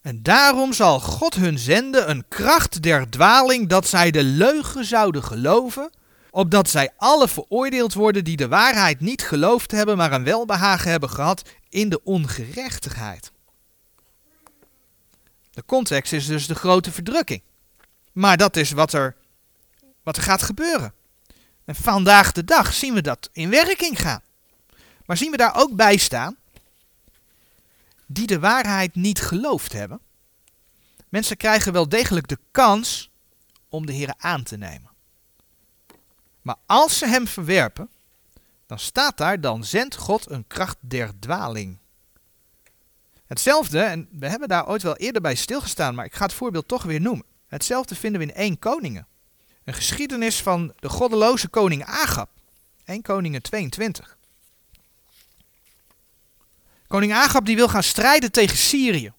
En 0.01 0.23
daarom 0.23 0.73
zal 0.73 0.99
God 0.99 1.35
hun 1.35 1.59
zenden 1.59 2.09
een 2.09 2.25
kracht 2.27 2.81
der 2.81 3.09
dwaling 3.09 3.69
dat 3.69 3.87
zij 3.87 4.11
de 4.11 4.23
leugen 4.23 4.85
zouden 4.85 5.23
geloven, 5.23 5.89
opdat 6.29 6.69
zij 6.69 6.89
alle 6.97 7.27
veroordeeld 7.27 7.93
worden 7.93 8.23
die 8.23 8.37
de 8.37 8.47
waarheid 8.47 8.99
niet 8.99 9.21
geloofd 9.21 9.71
hebben, 9.71 9.97
maar 9.97 10.11
een 10.11 10.23
welbehagen 10.23 10.91
hebben 10.91 11.09
gehad 11.09 11.41
in 11.69 11.89
de 11.89 12.03
ongerechtigheid. 12.03 13.31
De 15.51 15.63
context 15.65 16.13
is 16.13 16.25
dus 16.25 16.47
de 16.47 16.55
grote 16.55 16.91
verdrukking. 16.91 17.41
Maar 18.11 18.37
dat 18.37 18.55
is 18.55 18.71
wat 18.71 18.93
er, 18.93 19.15
wat 20.03 20.17
er 20.17 20.23
gaat 20.23 20.41
gebeuren. 20.41 20.93
En 21.69 21.75
vandaag 21.75 22.31
de 22.31 22.43
dag 22.43 22.73
zien 22.73 22.93
we 22.93 23.01
dat 23.01 23.29
in 23.31 23.49
werking 23.49 23.99
gaan. 23.99 24.21
Maar 25.05 25.17
zien 25.17 25.31
we 25.31 25.37
daar 25.37 25.55
ook 25.55 25.75
bij 25.75 25.97
staan 25.97 26.37
die 28.05 28.27
de 28.27 28.39
waarheid 28.39 28.95
niet 28.95 29.21
geloofd 29.21 29.73
hebben. 29.73 29.99
Mensen 31.09 31.37
krijgen 31.37 31.73
wel 31.73 31.89
degelijk 31.89 32.27
de 32.27 32.37
kans 32.51 33.09
om 33.67 33.85
de 33.85 33.93
Heer 33.93 34.13
aan 34.17 34.43
te 34.43 34.57
nemen. 34.57 34.91
Maar 36.41 36.55
als 36.65 36.97
ze 36.97 37.07
hem 37.07 37.27
verwerpen, 37.27 37.89
dan 38.65 38.79
staat 38.79 39.17
daar, 39.17 39.41
dan 39.41 39.63
zendt 39.63 39.95
God 39.95 40.29
een 40.29 40.47
kracht 40.47 40.77
der 40.79 41.19
dwaling. 41.19 41.77
Hetzelfde, 43.25 43.81
en 43.81 44.07
we 44.11 44.27
hebben 44.27 44.47
daar 44.47 44.67
ooit 44.67 44.83
wel 44.83 44.97
eerder 44.97 45.21
bij 45.21 45.35
stilgestaan, 45.35 45.95
maar 45.95 46.05
ik 46.05 46.13
ga 46.13 46.23
het 46.25 46.33
voorbeeld 46.33 46.67
toch 46.67 46.83
weer 46.83 47.01
noemen. 47.01 47.25
Hetzelfde 47.47 47.95
vinden 47.95 48.21
we 48.21 48.27
in 48.27 48.33
1 48.33 48.59
Koningen. 48.59 49.07
Een 49.69 49.75
geschiedenis 49.75 50.41
van 50.41 50.73
de 50.79 50.89
goddeloze 50.89 51.47
koning 51.47 51.85
Agab. 51.85 52.29
1 52.85 53.01
Koningen 53.01 53.41
22. 53.41 54.17
Koning 56.87 57.13
Agab 57.13 57.45
die 57.45 57.55
wil 57.55 57.67
gaan 57.67 57.83
strijden 57.83 58.31
tegen 58.31 58.57
Syrië. 58.57 59.13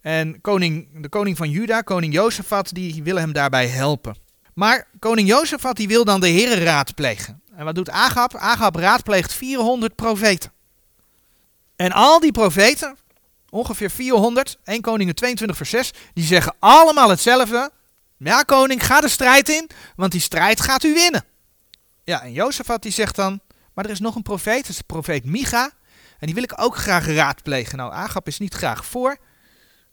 En 0.00 0.40
koning, 0.40 1.02
de 1.02 1.08
koning 1.08 1.36
van 1.36 1.50
Juda, 1.50 1.80
koning 1.80 2.12
Jozefat, 2.12 2.74
die 2.74 3.02
wil 3.02 3.16
hem 3.16 3.32
daarbij 3.32 3.66
helpen. 3.66 4.16
Maar 4.54 4.88
koning 4.98 5.28
Jozefat 5.28 5.76
die 5.76 5.88
wil 5.88 6.04
dan 6.04 6.20
de 6.20 6.28
heren 6.28 6.64
raadplegen. 6.64 7.42
En 7.56 7.64
wat 7.64 7.74
doet 7.74 7.90
Agab? 7.90 8.34
Agab 8.36 8.74
raadpleegt 8.76 9.32
400 9.32 9.94
profeten. 9.94 10.52
En 11.76 11.92
al 11.92 12.20
die 12.20 12.32
profeten, 12.32 12.96
ongeveer 13.48 13.90
400, 13.90 14.58
1 14.64 14.80
Koningen 14.80 15.14
22 15.14 15.56
vers 15.56 15.70
6, 15.70 15.92
die 16.14 16.24
zeggen 16.24 16.54
allemaal 16.58 17.10
hetzelfde. 17.10 17.70
Ja 18.18 18.42
koning, 18.42 18.86
ga 18.86 19.00
de 19.00 19.08
strijd 19.08 19.48
in, 19.48 19.70
want 19.96 20.12
die 20.12 20.20
strijd 20.20 20.60
gaat 20.60 20.84
u 20.84 20.94
winnen. 20.94 21.24
Ja, 22.04 22.22
en 22.22 22.32
Jozefat 22.32 22.82
die 22.82 22.92
zegt 22.92 23.16
dan, 23.16 23.40
maar 23.74 23.84
er 23.84 23.90
is 23.90 24.00
nog 24.00 24.14
een 24.14 24.22
profeet, 24.22 24.60
dat 24.60 24.68
is 24.68 24.76
de 24.76 24.84
profeet 24.86 25.24
Micha. 25.24 25.70
En 26.18 26.26
die 26.26 26.34
wil 26.34 26.42
ik 26.42 26.60
ook 26.60 26.76
graag 26.76 27.06
raadplegen. 27.06 27.78
Nou, 27.78 27.92
Agap 27.92 28.26
is 28.26 28.38
niet 28.38 28.54
graag 28.54 28.84
voor. 28.84 29.16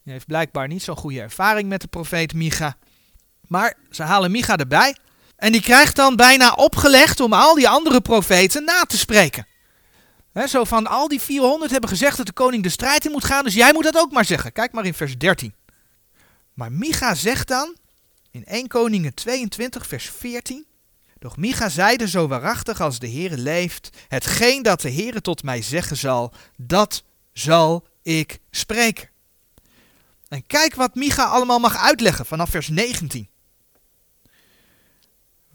Hij 0.03 0.13
heeft 0.13 0.25
blijkbaar 0.25 0.67
niet 0.67 0.83
zo'n 0.83 0.97
goede 0.97 1.21
ervaring 1.21 1.69
met 1.69 1.81
de 1.81 1.87
profeet 1.87 2.33
Micha. 2.33 2.77
Maar 3.47 3.73
ze 3.91 4.03
halen 4.03 4.31
Micha 4.31 4.57
erbij. 4.57 4.95
En 5.35 5.51
die 5.51 5.61
krijgt 5.61 5.95
dan 5.95 6.15
bijna 6.15 6.51
opgelegd 6.51 7.19
om 7.19 7.33
al 7.33 7.55
die 7.55 7.69
andere 7.69 8.01
profeten 8.01 8.63
na 8.63 8.81
te 8.81 8.97
spreken. 8.97 9.47
zo 10.47 10.63
van 10.63 10.87
al 10.87 11.07
die 11.07 11.21
400 11.21 11.71
hebben 11.71 11.89
gezegd 11.89 12.17
dat 12.17 12.25
de 12.25 12.33
koning 12.33 12.63
de 12.63 12.69
strijd 12.69 13.05
in 13.05 13.11
moet 13.11 13.25
gaan, 13.25 13.43
dus 13.43 13.53
jij 13.53 13.73
moet 13.73 13.83
dat 13.83 13.97
ook 13.97 14.11
maar 14.11 14.25
zeggen. 14.25 14.51
Kijk 14.51 14.71
maar 14.71 14.85
in 14.85 14.93
vers 14.93 15.17
13. 15.17 15.53
Maar 16.53 16.71
Micha 16.71 17.15
zegt 17.15 17.47
dan 17.47 17.75
in 18.35 18.45
1 18.45 18.67
Koningen 18.67 19.13
22 19.13 19.87
vers 19.87 20.09
14. 20.09 20.65
Doch 21.19 21.37
Micha 21.37 21.69
zeide 21.69 22.07
zo 22.07 22.27
waarachtig 22.27 22.81
als 22.81 22.99
de 22.99 23.09
Heere 23.09 23.37
leeft, 23.37 23.89
hetgeen 24.07 24.63
dat 24.63 24.81
de 24.81 24.91
Heere 24.91 25.21
tot 25.21 25.43
mij 25.43 25.61
zeggen 25.61 25.97
zal, 25.97 26.33
dat 26.57 27.03
zal 27.33 27.87
ik 28.01 28.39
spreken. 28.51 29.09
En 30.27 30.47
kijk 30.47 30.75
wat 30.75 30.95
Micha 30.95 31.23
allemaal 31.23 31.59
mag 31.59 31.77
uitleggen 31.77 32.25
vanaf 32.25 32.49
vers 32.49 32.67
19. 32.67 33.29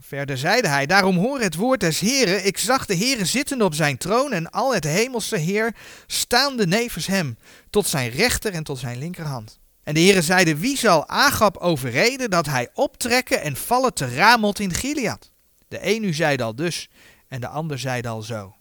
Verder 0.01 0.39
zeide 0.39 0.69
hij, 0.69 0.87
daarom 0.87 1.17
hoor 1.17 1.41
het 1.41 1.55
woord 1.55 1.81
des 1.81 1.99
Heren, 1.99 2.47
ik 2.47 2.59
zag 2.59 2.87
de 2.87 2.97
Heere 2.97 3.25
zitten 3.25 3.63
op 3.63 3.75
zijn 3.75 3.99
troon 3.99 4.33
en 4.33 4.51
al 4.51 4.75
het 4.75 4.85
hemelse 4.85 5.37
Heer 5.37 5.75
staande 6.07 6.67
nevens 6.67 7.07
hem, 7.07 7.39
tot 7.71 7.87
zijn 7.87 8.11
rechter 8.11 8.53
en 8.53 8.65
tot 8.65 8.79
zijn 8.79 8.99
linkerhand. 8.99 9.60
En 9.91 9.97
de 9.97 10.03
Heere 10.03 10.23
zeide, 10.23 10.57
wie 10.57 10.77
zal 10.77 11.09
Agab 11.09 11.57
overreden 11.57 12.31
dat 12.31 12.47
hij 12.47 12.69
optrekken 12.75 13.43
en 13.43 13.57
vallen 13.57 13.95
te 13.95 14.15
Ramot 14.15 14.59
in 14.59 14.75
Gilead? 14.75 15.31
De 15.69 15.79
een 15.83 16.01
nu 16.01 16.13
zeide 16.15 16.43
al 16.43 16.55
dus 16.55 16.89
en 17.29 17.41
de 17.41 17.49
ander 17.49 17.79
zeide 17.79 18.09
al 18.09 18.23
zo. 18.23 18.57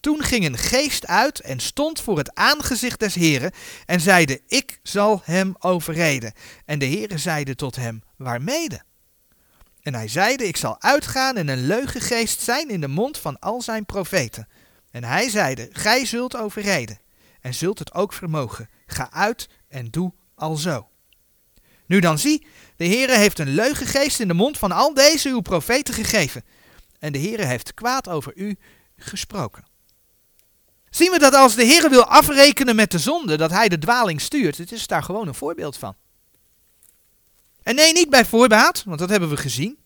Toen 0.00 0.22
ging 0.22 0.44
een 0.44 0.58
geest 0.58 1.06
uit 1.06 1.40
en 1.40 1.60
stond 1.60 2.00
voor 2.00 2.18
het 2.18 2.34
aangezicht 2.34 3.00
des 3.00 3.14
Heren 3.14 3.52
en 3.86 4.00
zeide, 4.00 4.40
ik 4.46 4.80
zal 4.82 5.20
hem 5.24 5.54
overreden. 5.58 6.32
En 6.64 6.78
de 6.78 6.86
Heere 6.86 7.18
zeide 7.18 7.54
tot 7.54 7.76
hem, 7.76 8.02
waarmede? 8.16 8.82
En 9.82 9.94
hij 9.94 10.08
zeide, 10.08 10.46
ik 10.46 10.56
zal 10.56 10.82
uitgaan 10.82 11.36
en 11.36 11.48
een 11.48 11.66
leugengeest 11.66 12.40
zijn 12.40 12.68
in 12.68 12.80
de 12.80 12.88
mond 12.88 13.18
van 13.18 13.38
al 13.38 13.62
zijn 13.62 13.86
profeten. 13.86 14.48
En 14.90 15.04
hij 15.04 15.28
zeide, 15.28 15.68
gij 15.72 16.06
zult 16.06 16.36
overreden 16.36 16.98
en 17.40 17.54
zult 17.54 17.78
het 17.78 17.94
ook 17.94 18.12
vermogen. 18.12 18.68
Ga 18.86 19.10
uit 19.12 19.48
en 19.68 19.90
doe 19.90 20.12
Nu 21.86 22.00
dan 22.00 22.18
zie, 22.18 22.46
de 22.76 22.86
Heere 22.86 23.16
heeft 23.16 23.38
een 23.38 23.54
leugengeest 23.54 24.20
in 24.20 24.28
de 24.28 24.34
mond 24.34 24.58
van 24.58 24.72
al 24.72 24.94
deze 24.94 25.28
uw 25.28 25.40
profeten 25.40 25.94
gegeven. 25.94 26.44
En 26.98 27.12
de 27.12 27.18
Heere 27.18 27.44
heeft 27.44 27.74
kwaad 27.74 28.08
over 28.08 28.32
u 28.36 28.56
gesproken. 28.96 29.64
Zien 30.90 31.10
we 31.10 31.18
dat 31.18 31.34
als 31.34 31.54
de 31.54 31.66
Heere 31.66 31.88
wil 31.88 32.04
afrekenen 32.04 32.76
met 32.76 32.90
de 32.90 32.98
zonde, 32.98 33.36
dat 33.36 33.50
hij 33.50 33.68
de 33.68 33.78
dwaling 33.78 34.20
stuurt? 34.20 34.58
Het 34.58 34.72
is 34.72 34.86
daar 34.86 35.02
gewoon 35.02 35.28
een 35.28 35.34
voorbeeld 35.34 35.76
van. 35.76 35.96
En 37.62 37.74
nee, 37.74 37.92
niet 37.92 38.10
bij 38.10 38.24
voorbaat, 38.24 38.82
want 38.84 38.98
dat 38.98 39.10
hebben 39.10 39.28
we 39.28 39.36
gezien, 39.36 39.78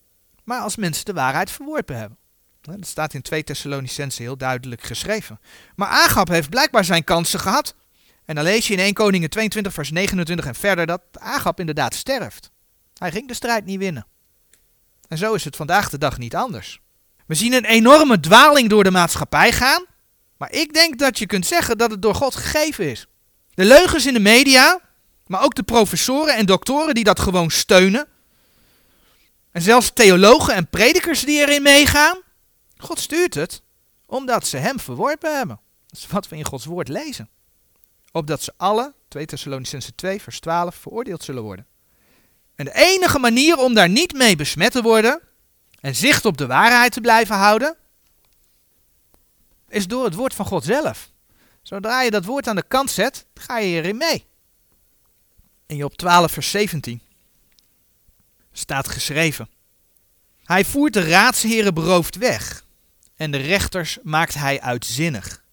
maar 0.44 0.60
als 0.60 0.76
mensen 0.76 1.04
de 1.04 1.12
waarheid 1.12 1.50
verworpen 1.50 1.96
hebben. 1.96 2.18
Dat 2.60 2.86
staat 2.86 3.14
in 3.14 3.22
2 3.22 3.44
Thessalonicense 3.44 4.22
heel 4.22 4.36
duidelijk 4.36 4.82
geschreven. 4.82 5.40
Maar 5.76 5.88
Agab 5.88 6.28
heeft 6.28 6.50
blijkbaar 6.50 6.84
zijn 6.84 7.04
kansen 7.04 7.40
gehad. 7.40 7.74
En 8.28 8.34
dan 8.34 8.44
lees 8.44 8.66
je 8.66 8.72
in 8.72 8.78
1 8.78 8.92
Koningen 8.92 9.30
22 9.30 9.72
vers 9.72 9.90
29 9.90 10.46
en 10.46 10.54
verder 10.54 10.86
dat 10.86 11.00
Agab 11.12 11.60
inderdaad 11.60 11.94
sterft. 11.94 12.50
Hij 12.94 13.10
ging 13.10 13.28
de 13.28 13.34
strijd 13.34 13.64
niet 13.64 13.78
winnen. 13.78 14.06
En 15.08 15.18
zo 15.18 15.34
is 15.34 15.44
het 15.44 15.56
vandaag 15.56 15.90
de 15.90 15.98
dag 15.98 16.18
niet 16.18 16.36
anders. 16.36 16.80
We 17.26 17.34
zien 17.34 17.52
een 17.52 17.64
enorme 17.64 18.20
dwaling 18.20 18.68
door 18.68 18.84
de 18.84 18.90
maatschappij 18.90 19.52
gaan. 19.52 19.84
Maar 20.36 20.52
ik 20.52 20.72
denk 20.72 20.98
dat 20.98 21.18
je 21.18 21.26
kunt 21.26 21.46
zeggen 21.46 21.78
dat 21.78 21.90
het 21.90 22.02
door 22.02 22.14
God 22.14 22.34
gegeven 22.34 22.90
is. 22.90 23.06
De 23.54 23.64
leugens 23.64 24.06
in 24.06 24.14
de 24.14 24.20
media, 24.20 24.80
maar 25.26 25.42
ook 25.42 25.54
de 25.54 25.62
professoren 25.62 26.36
en 26.36 26.46
doktoren 26.46 26.94
die 26.94 27.04
dat 27.04 27.20
gewoon 27.20 27.50
steunen. 27.50 28.06
En 29.52 29.62
zelfs 29.62 29.90
theologen 29.92 30.54
en 30.54 30.68
predikers 30.68 31.24
die 31.24 31.40
erin 31.40 31.62
meegaan. 31.62 32.22
God 32.76 32.98
stuurt 32.98 33.34
het 33.34 33.62
omdat 34.06 34.46
ze 34.46 34.56
hem 34.56 34.80
verworpen 34.80 35.36
hebben. 35.36 35.60
Dat 35.86 35.98
is 35.98 36.06
wat 36.06 36.28
we 36.28 36.36
in 36.36 36.44
Gods 36.44 36.64
woord 36.64 36.88
lezen. 36.88 37.30
Opdat 38.18 38.42
ze 38.42 38.52
alle, 38.56 38.94
2 39.08 39.26
Thessalonicense 39.26 39.94
2 39.94 40.22
vers 40.22 40.40
12, 40.40 40.74
veroordeeld 40.74 41.24
zullen 41.24 41.42
worden. 41.42 41.66
En 42.54 42.64
de 42.64 42.74
enige 42.74 43.18
manier 43.18 43.56
om 43.56 43.74
daar 43.74 43.88
niet 43.88 44.12
mee 44.12 44.36
besmet 44.36 44.72
te 44.72 44.82
worden 44.82 45.20
en 45.80 45.94
zicht 45.94 46.24
op 46.24 46.36
de 46.36 46.46
waarheid 46.46 46.92
te 46.92 47.00
blijven 47.00 47.36
houden, 47.36 47.76
is 49.68 49.86
door 49.86 50.04
het 50.04 50.14
woord 50.14 50.34
van 50.34 50.46
God 50.46 50.64
zelf. 50.64 51.10
Zodra 51.62 52.02
je 52.02 52.10
dat 52.10 52.24
woord 52.24 52.46
aan 52.48 52.56
de 52.56 52.64
kant 52.68 52.90
zet, 52.90 53.26
ga 53.34 53.58
je 53.58 53.76
erin 53.76 53.96
mee. 53.96 54.24
In 55.66 55.76
Job 55.76 55.96
12 55.96 56.32
vers 56.32 56.50
17 56.50 57.02
staat 58.52 58.88
geschreven. 58.88 59.48
Hij 60.44 60.64
voert 60.64 60.92
de 60.92 61.08
raadsheren 61.08 61.74
beroofd 61.74 62.16
weg 62.16 62.64
en 63.16 63.30
de 63.30 63.38
rechters 63.38 63.98
maakt 64.02 64.34
hij 64.34 64.60
uitzinnig. 64.60 65.46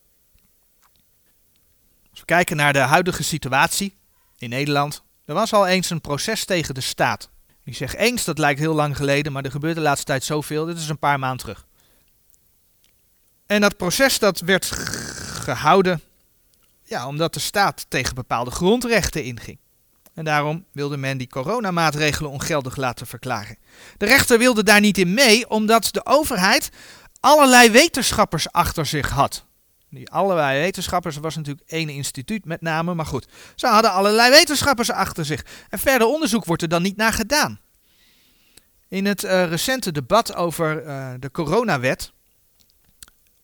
Kijken 2.25 2.55
naar 2.55 2.73
de 2.73 2.79
huidige 2.79 3.23
situatie 3.23 3.97
in 4.37 4.49
Nederland, 4.49 5.03
er 5.25 5.33
was 5.33 5.53
al 5.53 5.67
eens 5.67 5.89
een 5.89 6.01
proces 6.01 6.45
tegen 6.45 6.73
de 6.73 6.81
staat. 6.81 7.29
Ik 7.63 7.75
zeg 7.75 7.95
eens, 7.95 8.23
dat 8.23 8.37
lijkt 8.37 8.59
heel 8.59 8.73
lang 8.73 8.97
geleden, 8.97 9.31
maar 9.31 9.43
er 9.43 9.51
gebeurt 9.51 9.75
de 9.75 9.81
laatste 9.81 10.05
tijd 10.05 10.23
zoveel. 10.23 10.65
Dit 10.65 10.77
is 10.77 10.89
een 10.89 10.99
paar 10.99 11.19
maanden 11.19 11.39
terug. 11.39 11.65
En 13.45 13.61
dat 13.61 13.77
proces 13.77 14.19
dat 14.19 14.39
werd 14.39 14.65
gehouden 14.65 16.01
ja, 16.83 17.07
omdat 17.07 17.33
de 17.33 17.39
staat 17.39 17.85
tegen 17.87 18.15
bepaalde 18.15 18.51
grondrechten 18.51 19.23
inging. 19.23 19.57
En 20.13 20.25
daarom 20.25 20.65
wilde 20.71 20.97
men 20.97 21.17
die 21.17 21.27
coronamaatregelen 21.27 22.31
ongeldig 22.31 22.75
laten 22.75 23.07
verklaren. 23.07 23.57
De 23.97 24.05
rechter 24.05 24.37
wilde 24.37 24.63
daar 24.63 24.79
niet 24.79 24.97
in 24.97 25.13
mee, 25.13 25.49
omdat 25.49 25.87
de 25.91 26.05
overheid 26.05 26.69
allerlei 27.19 27.71
wetenschappers 27.71 28.51
achter 28.51 28.85
zich 28.85 29.09
had. 29.09 29.44
Die 29.95 30.09
allerlei 30.09 30.59
wetenschappers, 30.59 31.15
er 31.15 31.21
was 31.21 31.35
natuurlijk 31.35 31.69
één 31.69 31.89
instituut 31.89 32.45
met 32.45 32.61
name, 32.61 32.93
maar 32.93 33.05
goed. 33.05 33.27
Ze 33.55 33.67
hadden 33.67 33.91
allerlei 33.91 34.29
wetenschappers 34.29 34.91
achter 34.91 35.25
zich. 35.25 35.45
En 35.69 35.79
verder 35.79 36.07
onderzoek 36.07 36.45
wordt 36.45 36.61
er 36.61 36.67
dan 36.67 36.81
niet 36.81 36.97
naar 36.97 37.13
gedaan. 37.13 37.59
In 38.87 39.05
het 39.05 39.23
uh, 39.23 39.45
recente 39.45 39.91
debat 39.91 40.35
over 40.35 40.85
uh, 40.85 41.13
de 41.19 41.31
coronawet, 41.31 42.13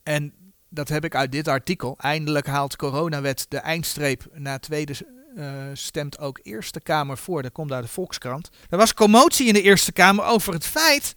en 0.04 0.34
dat 0.70 0.90
heb 0.90 1.06
ik 1.06 1.16
uit 1.16 1.32
dit 1.32 1.48
artikel, 1.48 1.98
eindelijk 1.98 2.48
haalt 2.48 2.76
coronawet 2.76 3.46
de 3.50 3.58
eindstreep 3.58 4.28
na 4.34 4.60
tweede 4.60 4.94
uh, 5.36 5.54
stemt 5.74 6.20
ook 6.20 6.40
Eerste 6.44 6.82
Kamer 6.82 7.18
voor. 7.18 7.42
Dat 7.42 7.52
komt 7.52 7.72
uit 7.72 7.84
de 7.84 7.90
Volkskrant. 7.90 8.50
Er 8.70 8.78
was 8.78 8.94
commotie 8.94 9.48
in 9.48 9.54
de 9.54 9.62
Eerste 9.62 9.92
Kamer 9.92 10.26
over 10.26 10.54
het 10.54 10.66
feit 10.66 11.14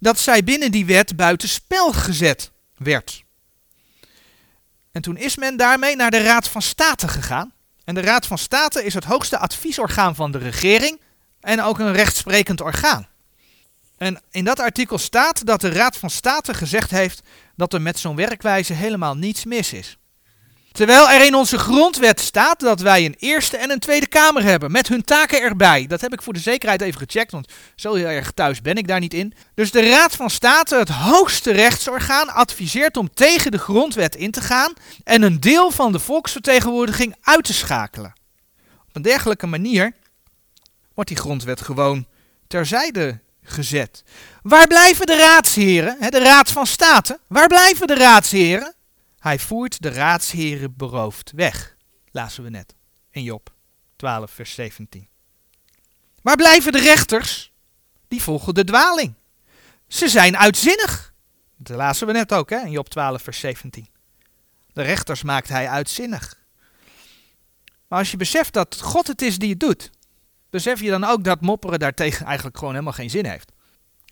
dat 0.00 0.18
zij 0.18 0.44
binnen 0.44 0.70
die 0.70 0.86
wet 0.86 1.16
buitenspel 1.16 1.92
gezet 1.92 2.50
werd. 2.76 3.24
En 4.96 5.02
toen 5.02 5.16
is 5.16 5.36
men 5.36 5.56
daarmee 5.56 5.96
naar 5.96 6.10
de 6.10 6.22
Raad 6.22 6.48
van 6.48 6.62
State 6.62 7.08
gegaan. 7.08 7.52
En 7.84 7.94
de 7.94 8.00
Raad 8.00 8.26
van 8.26 8.38
State 8.38 8.84
is 8.84 8.94
het 8.94 9.04
hoogste 9.04 9.38
adviesorgaan 9.38 10.14
van 10.14 10.30
de 10.30 10.38
regering 10.38 11.00
en 11.40 11.62
ook 11.62 11.78
een 11.78 11.92
rechtsprekend 11.92 12.60
orgaan. 12.60 13.06
En 13.96 14.20
in 14.30 14.44
dat 14.44 14.60
artikel 14.60 14.98
staat 14.98 15.46
dat 15.46 15.60
de 15.60 15.68
Raad 15.68 15.96
van 15.96 16.10
State 16.10 16.54
gezegd 16.54 16.90
heeft 16.90 17.22
dat 17.56 17.72
er 17.72 17.82
met 17.82 17.98
zo'n 17.98 18.16
werkwijze 18.16 18.72
helemaal 18.72 19.16
niets 19.16 19.44
mis 19.44 19.72
is. 19.72 19.98
Terwijl 20.76 21.10
er 21.10 21.26
in 21.26 21.34
onze 21.34 21.58
grondwet 21.58 22.20
staat 22.20 22.60
dat 22.60 22.80
wij 22.80 23.04
een 23.04 23.14
Eerste 23.18 23.56
en 23.56 23.70
een 23.70 23.78
Tweede 23.78 24.06
Kamer 24.06 24.42
hebben, 24.42 24.72
met 24.72 24.88
hun 24.88 25.04
taken 25.04 25.40
erbij. 25.40 25.86
Dat 25.86 26.00
heb 26.00 26.12
ik 26.12 26.22
voor 26.22 26.32
de 26.32 26.38
zekerheid 26.38 26.80
even 26.80 27.00
gecheckt, 27.00 27.32
want 27.32 27.52
zo 27.74 27.94
heel 27.94 28.06
erg 28.06 28.32
thuis 28.32 28.62
ben 28.62 28.76
ik 28.76 28.88
daar 28.88 29.00
niet 29.00 29.14
in. 29.14 29.34
Dus 29.54 29.70
de 29.70 29.88
Raad 29.88 30.16
van 30.16 30.30
State, 30.30 30.76
het 30.76 30.88
hoogste 30.88 31.52
rechtsorgaan, 31.52 32.28
adviseert 32.28 32.96
om 32.96 33.14
tegen 33.14 33.50
de 33.50 33.58
grondwet 33.58 34.16
in 34.16 34.30
te 34.30 34.40
gaan 34.40 34.72
en 35.04 35.22
een 35.22 35.40
deel 35.40 35.70
van 35.70 35.92
de 35.92 35.98
volksvertegenwoordiging 35.98 37.16
uit 37.22 37.44
te 37.44 37.52
schakelen. 37.52 38.14
Op 38.88 38.96
een 38.96 39.02
dergelijke 39.02 39.46
manier 39.46 39.92
wordt 40.94 41.10
die 41.10 41.18
grondwet 41.18 41.60
gewoon 41.60 42.06
terzijde 42.46 43.18
gezet. 43.42 44.02
Waar 44.42 44.66
blijven 44.66 45.06
de 45.06 45.16
raadsheren, 45.16 45.96
de 46.10 46.18
Raad 46.18 46.50
van 46.50 46.66
State? 46.66 47.18
Waar 47.26 47.46
blijven 47.46 47.86
de 47.86 47.94
raadsheren? 47.94 48.75
Hij 49.26 49.38
voert 49.38 49.82
de 49.82 49.88
raadsheren 49.88 50.76
beroofd 50.76 51.32
weg, 51.34 51.76
lazen 52.10 52.42
we 52.42 52.50
net 52.50 52.74
in 53.10 53.22
Job 53.22 53.54
12, 53.96 54.30
vers 54.30 54.54
17. 54.54 55.08
Waar 56.22 56.36
blijven 56.36 56.72
de 56.72 56.80
rechters? 56.80 57.52
Die 58.08 58.22
volgen 58.22 58.54
de 58.54 58.64
dwaling. 58.64 59.14
Ze 59.88 60.08
zijn 60.08 60.36
uitzinnig. 60.36 61.14
Dat 61.56 61.76
lazen 61.76 62.06
we 62.06 62.12
net 62.12 62.32
ook 62.32 62.50
hè, 62.50 62.60
in 62.60 62.70
Job 62.70 62.88
12, 62.88 63.22
vers 63.22 63.38
17. 63.38 63.88
De 64.72 64.82
rechters 64.82 65.22
maakt 65.22 65.48
hij 65.48 65.68
uitzinnig. 65.68 66.38
Maar 67.88 67.98
als 67.98 68.10
je 68.10 68.16
beseft 68.16 68.52
dat 68.52 68.80
God 68.80 69.06
het 69.06 69.22
is 69.22 69.38
die 69.38 69.50
het 69.50 69.60
doet, 69.60 69.90
besef 70.50 70.80
je 70.80 70.90
dan 70.90 71.04
ook 71.04 71.24
dat 71.24 71.40
mopperen 71.40 71.78
daartegen 71.78 72.26
eigenlijk 72.26 72.58
gewoon 72.58 72.72
helemaal 72.72 72.92
geen 72.92 73.10
zin 73.10 73.26
heeft. 73.26 73.52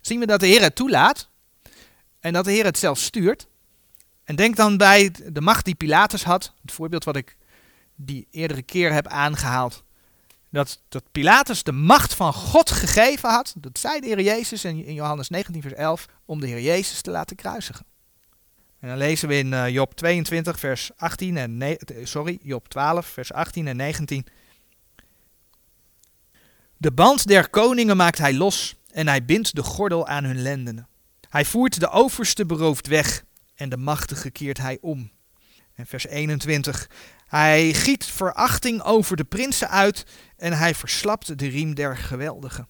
Zien 0.01 0.19
we 0.19 0.25
dat 0.25 0.39
de 0.39 0.47
Heer 0.47 0.61
het 0.61 0.75
toelaat 0.75 1.29
en 2.19 2.33
dat 2.33 2.45
de 2.45 2.51
Heer 2.51 2.65
het 2.65 2.77
zelf 2.77 2.99
stuurt. 2.99 3.47
En 4.25 4.35
denk 4.35 4.55
dan 4.55 4.77
bij 4.77 5.11
de 5.27 5.41
macht 5.41 5.65
die 5.65 5.75
Pilatus 5.75 6.23
had, 6.23 6.53
het 6.61 6.71
voorbeeld 6.71 7.03
wat 7.03 7.15
ik 7.15 7.37
die 7.95 8.27
eerdere 8.31 8.61
keer 8.61 8.93
heb 8.93 9.07
aangehaald. 9.07 9.83
Dat, 10.49 10.81
dat 10.89 11.03
Pilatus 11.11 11.63
de 11.63 11.71
macht 11.71 12.13
van 12.13 12.33
God 12.33 12.71
gegeven 12.71 13.29
had, 13.29 13.53
dat 13.57 13.79
zei 13.79 13.99
de 13.99 14.07
Heer 14.07 14.21
Jezus 14.21 14.65
in, 14.65 14.85
in 14.85 14.93
Johannes 14.93 15.29
19 15.29 15.61
vers 15.61 15.73
11, 15.73 16.05
om 16.25 16.39
de 16.39 16.47
Heer 16.47 16.61
Jezus 16.61 17.01
te 17.01 17.11
laten 17.11 17.35
kruisigen. 17.35 17.85
En 18.79 18.87
dan 18.87 18.97
lezen 18.97 19.27
we 19.27 19.37
in 19.37 19.51
uh, 19.51 19.69
Job 19.69 19.93
22 19.95 20.59
vers 20.59 20.91
18 20.95 21.37
en 21.37 21.57
ne 21.57 21.79
sorry, 22.03 22.39
Job 22.41 22.67
12 22.67 23.05
vers 23.05 23.33
18 23.33 23.67
en 23.67 23.75
19. 23.75 24.25
De 26.77 26.91
band 26.91 27.27
der 27.27 27.49
koningen 27.49 27.97
maakt 27.97 28.17
hij 28.17 28.33
los 28.33 28.75
en 28.91 29.07
hij 29.07 29.25
bindt 29.25 29.55
de 29.55 29.63
gordel 29.63 30.07
aan 30.07 30.23
hun 30.23 30.41
lendenen. 30.41 30.87
Hij 31.29 31.45
voert 31.45 31.79
de 31.79 31.89
overste 31.89 32.45
beroofd 32.45 32.87
weg 32.87 33.23
en 33.55 33.69
de 33.69 33.77
machtige 33.77 34.29
keert 34.29 34.57
hij 34.57 34.77
om. 34.81 35.11
En 35.75 35.85
vers 35.85 36.07
21. 36.07 36.89
Hij 37.27 37.73
giet 37.73 38.05
verachting 38.05 38.81
over 38.81 39.15
de 39.15 39.23
prinsen 39.23 39.69
uit 39.69 40.05
en 40.37 40.53
hij 40.53 40.75
verslapt 40.75 41.39
de 41.39 41.47
riem 41.47 41.75
der 41.75 41.97
geweldigen. 41.97 42.67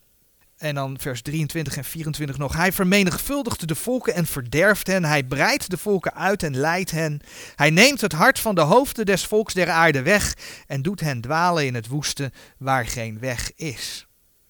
En 0.58 0.76
dan 0.76 0.98
vers 1.00 1.22
23 1.22 1.78
en 1.78 1.84
24 1.84 2.38
nog. 2.38 2.54
Hij 2.54 2.72
vermenigvuldigt 2.72 3.68
de 3.68 3.76
volken 3.76 4.14
en 4.14 4.26
verderft 4.26 4.88
hen. 4.88 5.06
Hij 5.06 5.24
breidt 5.24 5.70
de 5.70 5.78
volken 5.78 6.14
uit 6.14 6.44
en 6.44 6.58
leidt 6.58 6.92
hen. 6.92 7.22
Hij 7.56 7.70
neemt 7.70 8.02
het 8.02 8.14
hart 8.14 8.40
van 8.40 8.56
de 8.56 8.62
hoofden 8.62 9.06
des 9.06 9.26
volks 9.26 9.54
der 9.54 9.70
aarde 9.70 10.02
weg 10.02 10.34
en 10.68 10.82
doet 10.82 11.00
hen 11.00 11.22
dwalen 11.22 11.66
in 11.66 11.76
het 11.76 11.88
woeste 11.88 12.32
waar 12.58 12.86
geen 12.86 13.20
weg 13.20 13.52
is. 13.56 14.08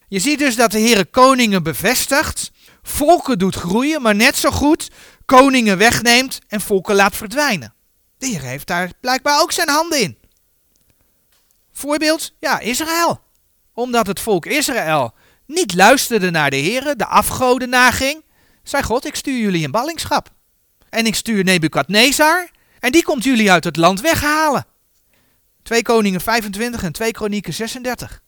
Je 0.07 0.19
ziet 0.19 0.39
dus 0.39 0.55
dat 0.55 0.71
de 0.71 0.79
Heere 0.79 1.05
koningen 1.05 1.63
bevestigt, 1.63 2.51
volken 2.87 3.39
doet 3.39 3.55
groeien, 3.55 4.01
maar 4.01 4.15
net 4.15 4.35
zo 4.35 4.51
goed 4.51 4.91
koningen 5.25 5.77
wegneemt 5.77 6.39
en 6.47 6.61
volken 6.61 6.95
laat 6.95 7.15
verdwijnen. 7.15 7.73
De 8.17 8.25
Heer 8.25 8.41
heeft 8.41 8.67
daar 8.67 8.91
blijkbaar 8.99 9.41
ook 9.41 9.51
zijn 9.51 9.69
handen 9.69 10.01
in. 10.01 10.17
Voorbeeld, 11.73 12.33
ja, 12.39 12.59
Israël. 12.59 13.21
Omdat 13.73 14.07
het 14.07 14.19
volk 14.19 14.45
Israël 14.45 15.13
niet 15.45 15.73
luisterde 15.73 16.31
naar 16.31 16.49
de 16.49 16.55
Heer, 16.55 16.97
de 16.97 17.05
afgoden 17.05 17.69
naging, 17.69 18.23
zei 18.63 18.83
God, 18.83 19.05
ik 19.05 19.15
stuur 19.15 19.37
jullie 19.37 19.63
in 19.63 19.71
ballingschap. 19.71 20.29
En 20.89 21.05
ik 21.05 21.15
stuur 21.15 21.43
Nebukadnezar 21.43 22.49
en 22.79 22.91
die 22.91 23.03
komt 23.03 23.23
jullie 23.23 23.51
uit 23.51 23.63
het 23.63 23.77
land 23.77 24.01
weghalen. 24.01 24.65
2 25.63 25.81
Koningen 25.81 26.21
25 26.21 26.83
en 26.83 26.91
2 26.91 27.11
Kronieken 27.11 27.53
36. 27.53 28.21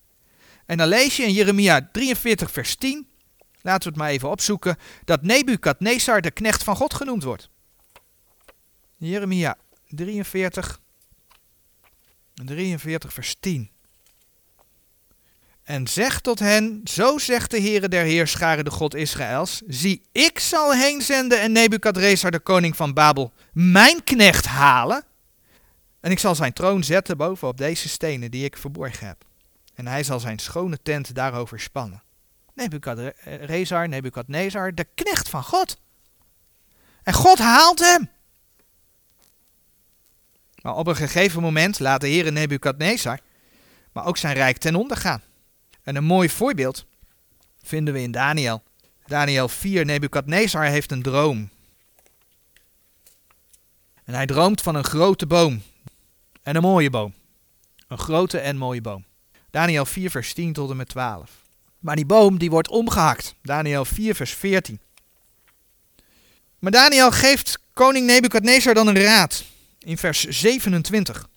En 0.65 0.77
dan 0.77 0.87
lees 0.87 1.17
je 1.17 1.23
in 1.23 1.33
Jeremia 1.33 1.89
43 1.91 2.51
vers 2.51 2.75
10, 2.75 3.07
laten 3.61 3.83
we 3.83 3.89
het 3.89 3.97
maar 3.97 4.09
even 4.09 4.29
opzoeken, 4.29 4.77
dat 5.05 5.21
Nebukadnezar 5.21 6.21
de 6.21 6.31
knecht 6.31 6.63
van 6.63 6.75
God 6.75 6.93
genoemd 6.93 7.23
wordt. 7.23 7.49
Jeremia 8.97 9.57
43, 9.87 10.79
43 12.33 13.13
vers 13.13 13.35
10. 13.39 13.71
En 15.63 15.87
zeg 15.87 16.19
tot 16.19 16.39
hen, 16.39 16.81
zo 16.83 17.17
zegt 17.17 17.51
de 17.51 17.61
Heere 17.61 17.87
der 17.87 18.03
Heerscharen, 18.03 18.65
de 18.65 18.71
God 18.71 18.95
Israëls, 18.95 19.61
zie, 19.67 20.01
ik 20.11 20.39
zal 20.39 20.73
heen 20.73 21.01
zenden 21.01 21.41
en 21.41 21.51
Nebukadnezar, 21.51 22.31
de 22.31 22.39
koning 22.39 22.75
van 22.75 22.93
Babel, 22.93 23.33
mijn 23.51 24.03
knecht 24.03 24.45
halen. 24.45 25.03
En 25.99 26.11
ik 26.11 26.19
zal 26.19 26.35
zijn 26.35 26.53
troon 26.53 26.83
zetten 26.83 27.17
boven 27.17 27.47
op 27.47 27.57
deze 27.57 27.89
stenen 27.89 28.31
die 28.31 28.45
ik 28.45 28.57
verborgen 28.57 29.07
heb. 29.07 29.25
En 29.73 29.87
hij 29.87 30.03
zal 30.03 30.19
zijn 30.19 30.39
schone 30.39 30.79
tent 30.83 31.15
daarover 31.15 31.59
spannen. 31.59 32.03
Nebukadnezar, 32.57 33.87
Nebukadnezar, 33.87 34.75
de 34.75 34.87
knecht 34.95 35.29
van 35.29 35.43
God. 35.43 35.77
En 37.03 37.13
God 37.13 37.37
haalt 37.37 37.79
hem. 37.79 38.09
Maar 40.61 40.75
op 40.75 40.87
een 40.87 40.95
gegeven 40.95 41.41
moment 41.41 41.79
laat 41.79 42.01
de 42.01 42.07
Heere 42.07 42.31
Nebukadnezar, 42.31 43.19
maar 43.91 44.05
ook 44.05 44.17
zijn 44.17 44.33
rijk 44.33 44.57
ten 44.57 44.75
onder 44.75 44.97
gaan. 44.97 45.21
En 45.83 45.95
een 45.95 46.03
mooi 46.03 46.29
voorbeeld 46.29 46.85
vinden 47.63 47.93
we 47.93 48.01
in 48.01 48.11
Daniel. 48.11 48.63
Daniel 49.05 49.49
4, 49.49 49.85
Nebukadnezar 49.85 50.65
heeft 50.65 50.91
een 50.91 51.01
droom. 51.01 51.49
En 54.03 54.13
hij 54.13 54.25
droomt 54.25 54.61
van 54.61 54.75
een 54.75 54.83
grote 54.83 55.27
boom. 55.27 55.61
En 56.41 56.55
een 56.55 56.61
mooie 56.61 56.89
boom. 56.89 57.13
Een 57.87 57.97
grote 57.97 58.39
en 58.39 58.57
mooie 58.57 58.81
boom. 58.81 59.05
Daniel 59.49 59.85
4, 59.85 60.09
vers 60.09 60.33
10 60.33 60.53
tot 60.53 60.69
en 60.69 60.75
met 60.75 60.89
12. 60.89 61.45
Maar 61.87 61.95
die 61.95 62.05
boom 62.05 62.37
die 62.37 62.49
wordt 62.49 62.69
omgehakt. 62.69 63.35
Daniel 63.41 63.85
4, 63.85 64.15
vers 64.15 64.33
14. 64.33 64.79
Maar 66.59 66.71
Daniel 66.71 67.11
geeft 67.11 67.59
koning 67.73 68.05
Nebukadnezar 68.05 68.73
dan 68.73 68.87
een 68.87 69.01
raad. 69.01 69.43
In 69.79 69.97
vers 69.97 70.23
27. 70.23 71.27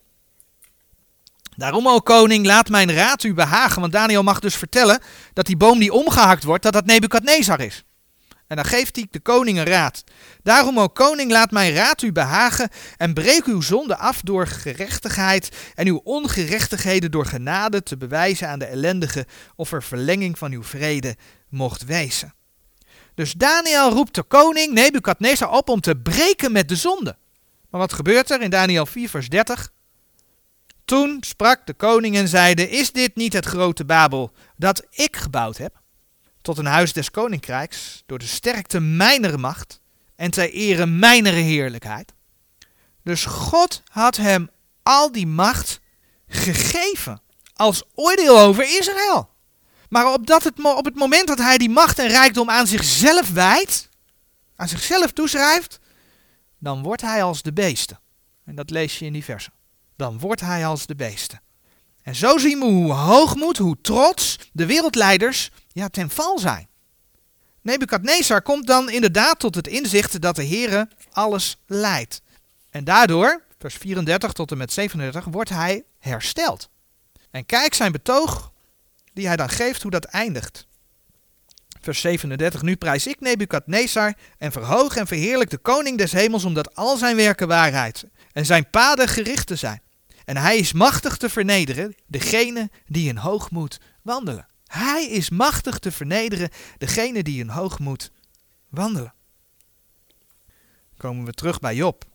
Daarom, 1.55 1.87
o 1.87 1.99
koning, 1.99 2.45
laat 2.45 2.69
mijn 2.69 2.93
raad 2.93 3.23
u 3.23 3.33
behagen. 3.33 3.81
Want 3.81 3.93
Daniel 3.93 4.23
mag 4.23 4.39
dus 4.39 4.55
vertellen 4.55 5.01
dat 5.33 5.45
die 5.45 5.57
boom 5.57 5.79
die 5.79 5.93
omgehakt 5.93 6.43
wordt, 6.43 6.63
dat 6.63 6.73
dat 6.73 6.85
Nebukadnezar 6.85 7.59
is. 7.59 7.83
En 8.51 8.57
dan 8.57 8.65
geeft 8.65 8.95
hij 8.95 9.07
de 9.11 9.19
koning 9.19 9.57
een 9.57 9.65
raad. 9.65 10.03
Daarom, 10.43 10.79
o 10.79 10.87
koning, 10.87 11.31
laat 11.31 11.51
mijn 11.51 11.73
raad 11.73 12.01
u 12.01 12.11
behagen 12.11 12.69
en 12.97 13.13
breek 13.13 13.45
uw 13.45 13.61
zonde 13.61 13.97
af 13.97 14.21
door 14.21 14.47
gerechtigheid 14.47 15.49
en 15.75 15.87
uw 15.87 16.01
ongerechtigheden 16.03 17.11
door 17.11 17.25
genade 17.25 17.83
te 17.83 17.97
bewijzen 17.97 18.47
aan 18.47 18.59
de 18.59 18.65
ellendige 18.65 19.25
of 19.55 19.71
er 19.71 19.83
verlenging 19.83 20.37
van 20.37 20.51
uw 20.51 20.63
vrede 20.63 21.15
mocht 21.49 21.85
wezen. 21.85 22.33
Dus 23.15 23.33
Daniel 23.33 23.91
roept 23.91 24.15
de 24.15 24.23
koning 24.23 24.73
Nebukadnezar 24.73 25.51
op 25.51 25.69
om 25.69 25.81
te 25.81 25.95
breken 25.95 26.51
met 26.51 26.69
de 26.69 26.75
zonde. 26.75 27.17
Maar 27.69 27.81
wat 27.81 27.93
gebeurt 27.93 28.31
er 28.31 28.41
in 28.41 28.49
Daniel 28.49 28.85
4, 28.85 29.09
vers 29.09 29.29
30? 29.29 29.71
Toen 30.85 31.17
sprak 31.19 31.65
de 31.65 31.73
koning 31.73 32.15
en 32.15 32.27
zeide: 32.27 32.69
Is 32.69 32.91
dit 32.91 33.15
niet 33.15 33.33
het 33.33 33.45
grote 33.45 33.85
Babel 33.85 34.33
dat 34.57 34.85
ik 34.89 35.15
gebouwd 35.15 35.57
heb? 35.57 35.80
Tot 36.41 36.57
een 36.57 36.65
huis 36.65 36.93
des 36.93 37.11
koninkrijks, 37.11 38.03
door 38.05 38.19
de 38.19 38.27
sterkte 38.27 38.79
mijner 38.79 39.39
macht 39.39 39.81
en 40.15 40.31
ter 40.31 40.51
ere 40.51 40.85
mijner 40.85 41.33
heerlijkheid. 41.33 42.13
Dus 43.03 43.25
God 43.25 43.81
had 43.87 44.17
hem 44.17 44.49
al 44.83 45.11
die 45.11 45.27
macht 45.27 45.79
gegeven 46.27 47.21
als 47.53 47.83
oordeel 47.95 48.39
over 48.39 48.63
Israël. 48.63 49.29
Maar 49.89 50.13
op, 50.13 50.27
dat 50.27 50.43
het, 50.43 50.63
op 50.63 50.85
het 50.85 50.95
moment 50.95 51.27
dat 51.27 51.37
hij 51.37 51.57
die 51.57 51.69
macht 51.69 51.99
en 51.99 52.07
rijkdom 52.07 52.49
aan 52.49 52.67
zichzelf 52.67 53.31
wijdt, 53.31 53.89
aan 54.55 54.67
zichzelf 54.67 55.11
toeschrijft, 55.11 55.79
dan 56.57 56.83
wordt 56.83 57.01
hij 57.01 57.23
als 57.23 57.41
de 57.41 57.53
beesten. 57.53 57.99
En 58.45 58.55
dat 58.55 58.69
lees 58.69 58.99
je 58.99 59.05
in 59.05 59.13
die 59.13 59.23
versen 59.23 59.53
dan 60.01 60.19
wordt 60.19 60.41
hij 60.41 60.65
als 60.65 60.85
de 60.85 60.95
beesten. 60.95 61.41
En 62.03 62.15
zo 62.15 62.37
zien 62.37 62.59
we 62.59 62.65
hoe 62.65 62.93
hoogmoed, 62.93 63.57
hoe 63.57 63.77
trots 63.81 64.39
de 64.53 64.65
wereldleiders 64.65 65.49
ja, 65.73 65.89
ten 65.89 66.09
val 66.09 66.39
zijn. 66.39 66.67
Nebukadnezar 67.61 68.41
komt 68.41 68.67
dan 68.67 68.89
inderdaad 68.89 69.39
tot 69.39 69.55
het 69.55 69.67
inzicht 69.67 70.21
dat 70.21 70.35
de 70.35 70.45
Heere 70.45 70.89
alles 71.11 71.57
leidt. 71.65 72.21
En 72.69 72.83
daardoor, 72.83 73.43
vers 73.59 73.75
34 73.75 74.33
tot 74.33 74.51
en 74.51 74.57
met 74.57 74.73
37, 74.73 75.25
wordt 75.25 75.49
hij 75.49 75.83
hersteld. 75.99 76.69
En 77.31 77.45
kijk 77.45 77.73
zijn 77.73 77.91
betoog 77.91 78.51
die 79.13 79.27
hij 79.27 79.35
dan 79.35 79.49
geeft, 79.49 79.81
hoe 79.81 79.91
dat 79.91 80.05
eindigt. 80.05 80.67
Vers 81.81 82.01
37, 82.01 82.61
nu 82.61 82.75
prijs 82.75 83.07
ik 83.07 83.19
Nebukadnezar 83.19 84.13
en 84.37 84.51
verhoog 84.51 84.95
en 84.95 85.07
verheerlijk 85.07 85.49
de 85.49 85.57
koning 85.57 85.97
des 85.97 86.11
hemels, 86.11 86.45
omdat 86.45 86.75
al 86.75 86.97
zijn 86.97 87.15
werken 87.15 87.47
waarheid 87.47 88.05
en 88.31 88.45
zijn 88.45 88.69
paden 88.69 89.07
gericht 89.07 89.51
zijn. 89.53 89.81
En 90.25 90.37
hij 90.37 90.57
is 90.57 90.73
machtig 90.73 91.17
te 91.17 91.29
vernederen 91.29 91.95
degene 92.07 92.69
die 92.85 93.07
in 93.07 93.17
hoogmoed 93.17 93.79
wandelen. 94.01 94.47
Hij 94.71 95.05
is 95.05 95.29
machtig 95.29 95.79
te 95.79 95.91
vernederen 95.91 96.49
degene 96.77 97.23
die 97.23 97.39
in 97.39 97.49
hoogmoed 97.49 98.11
wandelen. 98.69 99.13
Komen 100.97 101.25
we 101.25 101.31
terug 101.31 101.59
bij 101.59 101.75
Job. 101.75 102.05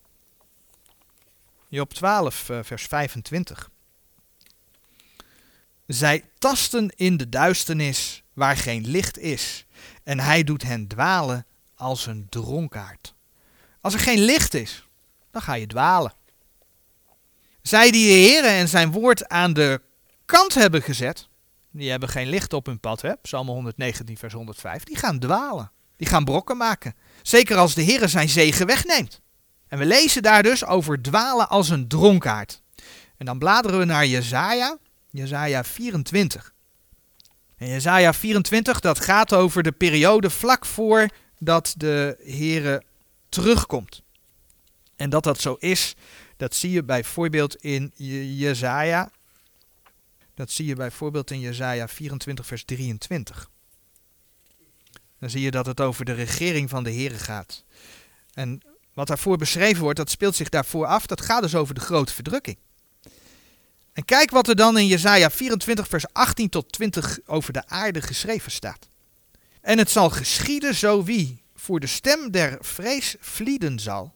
Job 1.68 1.92
12, 1.92 2.48
eh, 2.48 2.58
vers 2.62 2.86
25. 2.86 3.70
Zij 5.86 6.24
tasten 6.38 6.92
in 6.96 7.16
de 7.16 7.28
duisternis 7.28 8.22
waar 8.32 8.56
geen 8.56 8.86
licht 8.86 9.18
is, 9.18 9.66
en 10.02 10.20
hij 10.20 10.44
doet 10.44 10.62
hen 10.62 10.86
dwalen 10.86 11.46
als 11.74 12.06
een 12.06 12.26
dronkaard. 12.28 13.14
Als 13.80 13.94
er 13.94 14.00
geen 14.00 14.20
licht 14.20 14.54
is, 14.54 14.88
dan 15.30 15.42
ga 15.42 15.54
je 15.54 15.66
dwalen. 15.66 16.12
Zij 17.62 17.90
die 17.90 18.06
de 18.06 18.12
Heer 18.12 18.44
en 18.44 18.68
zijn 18.68 18.92
woord 18.92 19.28
aan 19.28 19.52
de 19.52 19.80
kant 20.24 20.54
hebben 20.54 20.82
gezet, 20.82 21.28
die 21.76 21.90
hebben 21.90 22.08
geen 22.08 22.28
licht 22.28 22.52
op 22.52 22.66
hun 22.66 22.80
pad, 22.80 23.02
hè? 23.02 23.16
Psalm 23.16 23.48
119, 23.48 24.16
vers 24.16 24.32
105, 24.32 24.84
die 24.84 24.96
gaan 24.96 25.18
dwalen. 25.18 25.70
Die 25.96 26.08
gaan 26.08 26.24
brokken 26.24 26.56
maken. 26.56 26.94
Zeker 27.22 27.56
als 27.56 27.74
de 27.74 27.82
Heer 27.82 28.08
zijn 28.08 28.28
zegen 28.28 28.66
wegneemt. 28.66 29.20
En 29.68 29.78
we 29.78 29.86
lezen 29.86 30.22
daar 30.22 30.42
dus 30.42 30.64
over 30.64 31.02
dwalen 31.02 31.48
als 31.48 31.68
een 31.68 31.88
dronkaard. 31.88 32.62
En 33.16 33.26
dan 33.26 33.38
bladeren 33.38 33.78
we 33.78 33.84
naar 33.84 34.06
Jezaja, 34.06 34.78
Jezaja 35.10 35.64
24. 35.64 36.54
En 37.56 37.68
Jezaja 37.68 38.12
24, 38.12 38.80
dat 38.80 39.00
gaat 39.00 39.32
over 39.32 39.62
de 39.62 39.72
periode 39.72 40.30
vlak 40.30 40.66
voor 40.66 41.08
dat 41.38 41.74
de 41.76 42.16
Heer 42.24 42.82
terugkomt. 43.28 44.02
En 44.96 45.10
dat 45.10 45.24
dat 45.24 45.40
zo 45.40 45.56
is, 45.58 45.94
dat 46.36 46.54
zie 46.54 46.70
je 46.70 46.84
bijvoorbeeld 46.84 47.56
in 47.56 47.92
Jezaja. 48.36 49.10
Dat 50.36 50.50
zie 50.50 50.66
je 50.66 50.74
bijvoorbeeld 50.74 51.30
in 51.30 51.40
Jezaja 51.40 51.88
24 51.88 52.46
vers 52.46 52.64
23. 52.64 53.50
Dan 55.18 55.30
zie 55.30 55.40
je 55.40 55.50
dat 55.50 55.66
het 55.66 55.80
over 55.80 56.04
de 56.04 56.12
regering 56.12 56.70
van 56.70 56.84
de 56.84 56.92
Here 56.92 57.18
gaat. 57.18 57.64
En 58.32 58.60
wat 58.94 59.06
daarvoor 59.06 59.36
beschreven 59.36 59.82
wordt, 59.82 59.98
dat 59.98 60.10
speelt 60.10 60.34
zich 60.34 60.48
daarvoor 60.48 60.86
af. 60.86 61.06
Dat 61.06 61.20
gaat 61.20 61.42
dus 61.42 61.54
over 61.54 61.74
de 61.74 61.80
grote 61.80 62.12
verdrukking. 62.12 62.56
En 63.92 64.04
kijk 64.04 64.30
wat 64.30 64.48
er 64.48 64.56
dan 64.56 64.78
in 64.78 64.86
Jezaja 64.86 65.30
24 65.30 65.88
vers 65.88 66.04
18 66.12 66.48
tot 66.48 66.72
20 66.72 67.18
over 67.26 67.52
de 67.52 67.66
aarde 67.66 68.02
geschreven 68.02 68.50
staat. 68.50 68.88
En 69.60 69.78
het 69.78 69.90
zal 69.90 70.10
geschieden 70.10 70.74
zo 70.74 71.04
wie 71.04 71.42
voor 71.54 71.80
de 71.80 71.86
stem 71.86 72.30
der 72.30 72.58
vrees 72.60 73.16
vlieden 73.20 73.78
zal, 73.78 74.14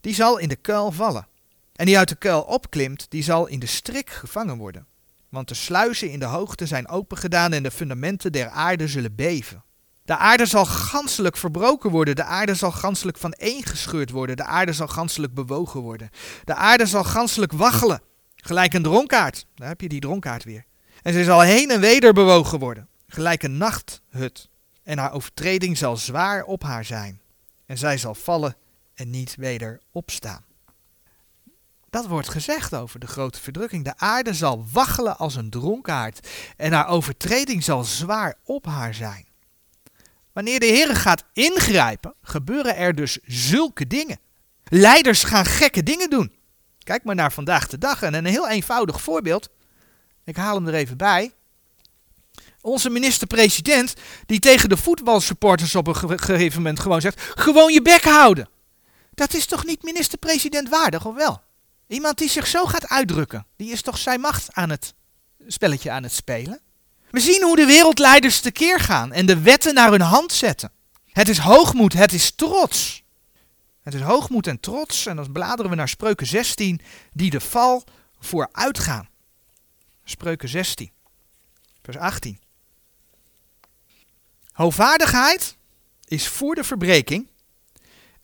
die 0.00 0.14
zal 0.14 0.38
in 0.38 0.48
de 0.48 0.56
kuil 0.56 0.92
vallen. 0.92 1.28
En 1.72 1.86
die 1.86 1.98
uit 1.98 2.08
de 2.08 2.16
kuil 2.16 2.42
opklimt, 2.42 3.06
die 3.08 3.22
zal 3.22 3.46
in 3.46 3.58
de 3.58 3.66
strik 3.66 4.10
gevangen 4.10 4.56
worden. 4.56 4.86
Want 5.28 5.48
de 5.48 5.54
sluizen 5.54 6.10
in 6.10 6.18
de 6.18 6.24
hoogte 6.24 6.66
zijn 6.66 6.88
opengedaan 6.88 7.52
en 7.52 7.62
de 7.62 7.70
fundamenten 7.70 8.32
der 8.32 8.48
aarde 8.48 8.88
zullen 8.88 9.14
beven. 9.14 9.64
De 10.04 10.16
aarde 10.16 10.46
zal 10.46 10.64
ganselijk 10.64 11.36
verbroken 11.36 11.90
worden, 11.90 12.16
de 12.16 12.24
aarde 12.24 12.54
zal 12.54 12.72
ganselijk 12.72 13.18
vaneengescheurd 13.18 14.10
worden, 14.10 14.36
de 14.36 14.44
aarde 14.44 14.72
zal 14.72 14.86
ganselijk 14.86 15.34
bewogen 15.34 15.80
worden. 15.80 16.10
De 16.44 16.54
aarde 16.54 16.86
zal 16.86 17.04
ganselijk 17.04 17.52
waggelen, 17.52 18.02
gelijk 18.36 18.74
een 18.74 18.82
dronkaard. 18.82 19.46
Daar 19.54 19.68
heb 19.68 19.80
je 19.80 19.88
die 19.88 20.00
dronkaard 20.00 20.44
weer. 20.44 20.64
En 21.02 21.12
ze 21.12 21.24
zal 21.24 21.40
heen 21.40 21.70
en 21.70 21.80
weder 21.80 22.12
bewogen 22.12 22.58
worden, 22.58 22.88
gelijk 23.06 23.42
een 23.42 23.56
nachthut. 23.56 24.48
En 24.82 24.98
haar 24.98 25.12
overtreding 25.12 25.78
zal 25.78 25.96
zwaar 25.96 26.44
op 26.44 26.62
haar 26.62 26.84
zijn. 26.84 27.20
En 27.66 27.78
zij 27.78 27.98
zal 27.98 28.14
vallen 28.14 28.56
en 28.94 29.10
niet 29.10 29.34
weder 29.36 29.80
opstaan. 29.92 30.44
Dat 31.96 32.06
wordt 32.06 32.28
gezegd 32.28 32.74
over 32.74 33.00
de 33.00 33.06
grote 33.06 33.40
verdrukking. 33.40 33.84
De 33.84 33.96
aarde 33.96 34.34
zal 34.34 34.66
waggelen 34.72 35.18
als 35.18 35.34
een 35.34 35.50
dronkaard 35.50 36.28
en 36.56 36.72
haar 36.72 36.88
overtreding 36.88 37.64
zal 37.64 37.84
zwaar 37.84 38.34
op 38.44 38.66
haar 38.66 38.94
zijn. 38.94 39.26
Wanneer 40.32 40.60
de 40.60 40.66
Heer 40.66 40.96
gaat 40.96 41.24
ingrijpen, 41.32 42.14
gebeuren 42.22 42.76
er 42.76 42.94
dus 42.94 43.18
zulke 43.22 43.86
dingen. 43.86 44.18
Leiders 44.64 45.24
gaan 45.24 45.44
gekke 45.44 45.82
dingen 45.82 46.10
doen. 46.10 46.32
Kijk 46.78 47.04
maar 47.04 47.14
naar 47.14 47.32
vandaag 47.32 47.66
de 47.66 47.78
dag. 47.78 48.02
En 48.02 48.14
een 48.14 48.26
heel 48.26 48.48
eenvoudig 48.48 49.00
voorbeeld. 49.00 49.48
Ik 50.24 50.36
haal 50.36 50.54
hem 50.54 50.68
er 50.68 50.74
even 50.74 50.96
bij. 50.96 51.32
Onze 52.60 52.90
minister-president, 52.90 53.94
die 54.26 54.38
tegen 54.38 54.68
de 54.68 54.76
voetbalsupporters 54.76 55.74
op 55.74 55.86
een 55.86 56.18
gegeven 56.18 56.62
moment 56.62 56.80
gewoon 56.80 57.00
zegt: 57.00 57.20
gewoon 57.34 57.72
je 57.72 57.82
bek 57.82 58.04
houden. 58.04 58.48
Dat 59.14 59.34
is 59.34 59.46
toch 59.46 59.64
niet 59.64 59.82
minister-president 59.82 60.68
waardig, 60.68 61.06
of 61.06 61.14
wel? 61.14 61.44
Iemand 61.86 62.18
die 62.18 62.28
zich 62.28 62.46
zo 62.46 62.64
gaat 62.64 62.88
uitdrukken, 62.88 63.46
die 63.56 63.72
is 63.72 63.82
toch 63.82 63.98
zijn 63.98 64.20
macht 64.20 64.52
aan 64.52 64.70
het 64.70 64.94
spelletje 65.46 65.90
aan 65.90 66.02
het 66.02 66.12
spelen? 66.12 66.60
We 67.10 67.20
zien 67.20 67.42
hoe 67.42 67.56
de 67.56 67.66
wereldleiders 67.66 68.40
tekeer 68.40 68.80
gaan 68.80 69.12
en 69.12 69.26
de 69.26 69.40
wetten 69.40 69.74
naar 69.74 69.90
hun 69.90 70.00
hand 70.00 70.32
zetten. 70.32 70.72
Het 71.12 71.28
is 71.28 71.38
hoogmoed, 71.38 71.92
het 71.92 72.12
is 72.12 72.30
trots. 72.30 73.02
Het 73.82 73.94
is 73.94 74.00
hoogmoed 74.00 74.46
en 74.46 74.60
trots. 74.60 75.06
En 75.06 75.16
dan 75.16 75.32
bladeren 75.32 75.70
we 75.70 75.76
naar 75.76 75.88
Spreuken 75.88 76.26
16, 76.26 76.80
die 77.12 77.30
de 77.30 77.40
val 77.40 77.84
vooruitgaan. 78.18 79.08
Spreuken 80.04 80.48
16, 80.48 80.90
vers 81.82 81.96
18. 81.96 82.40
Hoogvaardigheid 84.52 85.56
is 86.04 86.28
voor 86.28 86.54
de 86.54 86.64
verbreking 86.64 87.28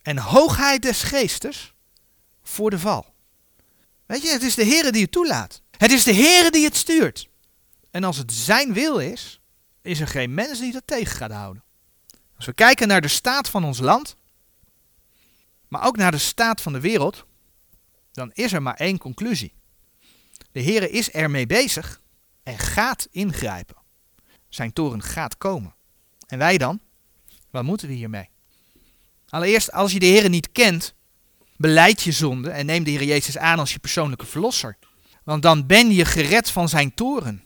en 0.02 0.18
hoogheid 0.18 0.82
des 0.82 1.02
geestes 1.02 1.74
voor 2.42 2.70
de 2.70 2.78
val. 2.78 3.11
Weet 4.06 4.22
je, 4.22 4.28
het 4.28 4.42
is 4.42 4.54
de 4.54 4.64
Heer 4.64 4.92
die 4.92 5.02
het 5.02 5.12
toelaat. 5.12 5.62
Het 5.76 5.92
is 5.92 6.04
de 6.04 6.12
Heer 6.12 6.50
die 6.50 6.64
het 6.64 6.76
stuurt. 6.76 7.28
En 7.90 8.04
als 8.04 8.16
het 8.16 8.32
zijn 8.32 8.72
wil 8.72 8.98
is, 8.98 9.40
is 9.82 10.00
er 10.00 10.08
geen 10.08 10.34
mens 10.34 10.58
die 10.58 10.72
dat 10.72 10.86
tegen 10.86 11.16
gaat 11.16 11.32
houden. 11.32 11.62
Als 12.36 12.46
we 12.46 12.52
kijken 12.52 12.88
naar 12.88 13.00
de 13.00 13.08
staat 13.08 13.48
van 13.48 13.64
ons 13.64 13.78
land, 13.78 14.16
maar 15.68 15.86
ook 15.86 15.96
naar 15.96 16.10
de 16.10 16.18
staat 16.18 16.60
van 16.60 16.72
de 16.72 16.80
wereld, 16.80 17.26
dan 18.12 18.30
is 18.32 18.52
er 18.52 18.62
maar 18.62 18.74
één 18.74 18.98
conclusie. 18.98 19.52
De 20.52 20.60
Heer 20.60 20.90
is 20.90 21.10
ermee 21.10 21.46
bezig 21.46 22.00
en 22.42 22.58
gaat 22.58 23.08
ingrijpen. 23.10 23.76
Zijn 24.48 24.72
toren 24.72 25.02
gaat 25.02 25.38
komen. 25.38 25.74
En 26.26 26.38
wij 26.38 26.58
dan? 26.58 26.80
Wat 27.50 27.64
moeten 27.64 27.88
we 27.88 27.94
hiermee? 27.94 28.28
Allereerst, 29.28 29.72
als 29.72 29.92
je 29.92 29.98
de 29.98 30.06
Heer 30.06 30.28
niet 30.28 30.52
kent, 30.52 30.94
beleid 31.62 32.02
je 32.02 32.12
zonde 32.12 32.50
en 32.50 32.66
neem 32.66 32.84
de 32.84 32.90
Heer 32.90 33.04
Jezus 33.04 33.38
aan 33.38 33.58
als 33.58 33.72
je 33.72 33.78
persoonlijke 33.78 34.26
verlosser. 34.26 34.76
Want 35.24 35.42
dan 35.42 35.66
ben 35.66 35.90
je 35.90 36.04
gered 36.04 36.50
van 36.50 36.68
zijn 36.68 36.94
toren. 36.94 37.42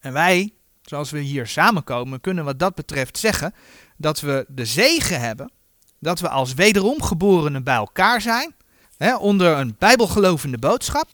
En 0.00 0.12
wij, 0.12 0.52
zoals 0.82 1.10
we 1.10 1.18
hier 1.18 1.46
samenkomen, 1.46 2.20
kunnen 2.20 2.44
wat 2.44 2.58
dat 2.58 2.74
betreft 2.74 3.18
zeggen 3.18 3.54
dat 3.96 4.20
we 4.20 4.44
de 4.48 4.64
zegen 4.64 5.20
hebben 5.20 5.50
dat 5.98 6.20
we 6.20 6.28
als 6.28 6.54
wederomgeborenen 6.54 7.64
bij 7.64 7.74
elkaar 7.74 8.20
zijn, 8.20 8.54
hè, 8.96 9.16
onder 9.16 9.58
een 9.58 9.76
bijbelgelovende 9.78 10.58
boodschap. 10.58 11.08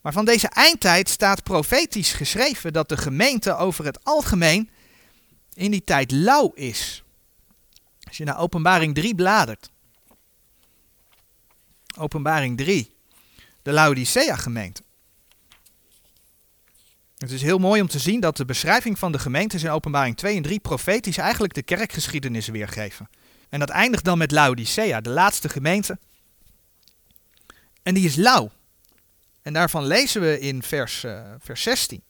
Maar 0.00 0.12
van 0.12 0.24
deze 0.24 0.48
eindtijd 0.48 1.08
staat 1.08 1.42
profetisch 1.42 2.12
geschreven 2.12 2.72
dat 2.72 2.88
de 2.88 2.96
gemeente 2.96 3.56
over 3.56 3.84
het 3.84 4.04
algemeen 4.04 4.70
in 5.54 5.70
die 5.70 5.84
tijd 5.84 6.10
lauw 6.10 6.52
is. 6.54 7.02
Als 8.08 8.16
je 8.16 8.24
naar 8.24 8.38
Openbaring 8.38 8.94
3 8.94 9.14
bladert. 9.14 9.70
Openbaring 11.98 12.56
3. 12.56 12.90
De 13.62 13.72
Laodicea 13.72 14.36
gemeente. 14.36 14.82
Het 17.16 17.30
is 17.30 17.42
heel 17.42 17.58
mooi 17.58 17.80
om 17.80 17.88
te 17.88 17.98
zien 17.98 18.20
dat 18.20 18.36
de 18.36 18.44
beschrijving 18.44 18.98
van 18.98 19.12
de 19.12 19.18
gemeentes 19.18 19.62
in 19.62 19.70
Openbaring 19.70 20.16
2 20.16 20.36
en 20.36 20.42
3 20.42 20.60
profetisch 20.60 21.18
eigenlijk 21.18 21.54
de 21.54 21.62
kerkgeschiedenis 21.62 22.48
weergeven. 22.48 23.08
En 23.48 23.58
dat 23.58 23.68
eindigt 23.68 24.04
dan 24.04 24.18
met 24.18 24.30
Laodicea, 24.30 25.00
de 25.00 25.10
laatste 25.10 25.48
gemeente. 25.48 25.98
En 27.82 27.94
die 27.94 28.04
is 28.04 28.16
lauw. 28.16 28.50
En 29.42 29.52
daarvan 29.52 29.86
lezen 29.86 30.20
we 30.20 30.40
in 30.40 30.62
vers, 30.62 31.04
uh, 31.04 31.34
vers 31.38 31.62
16. 31.62 32.02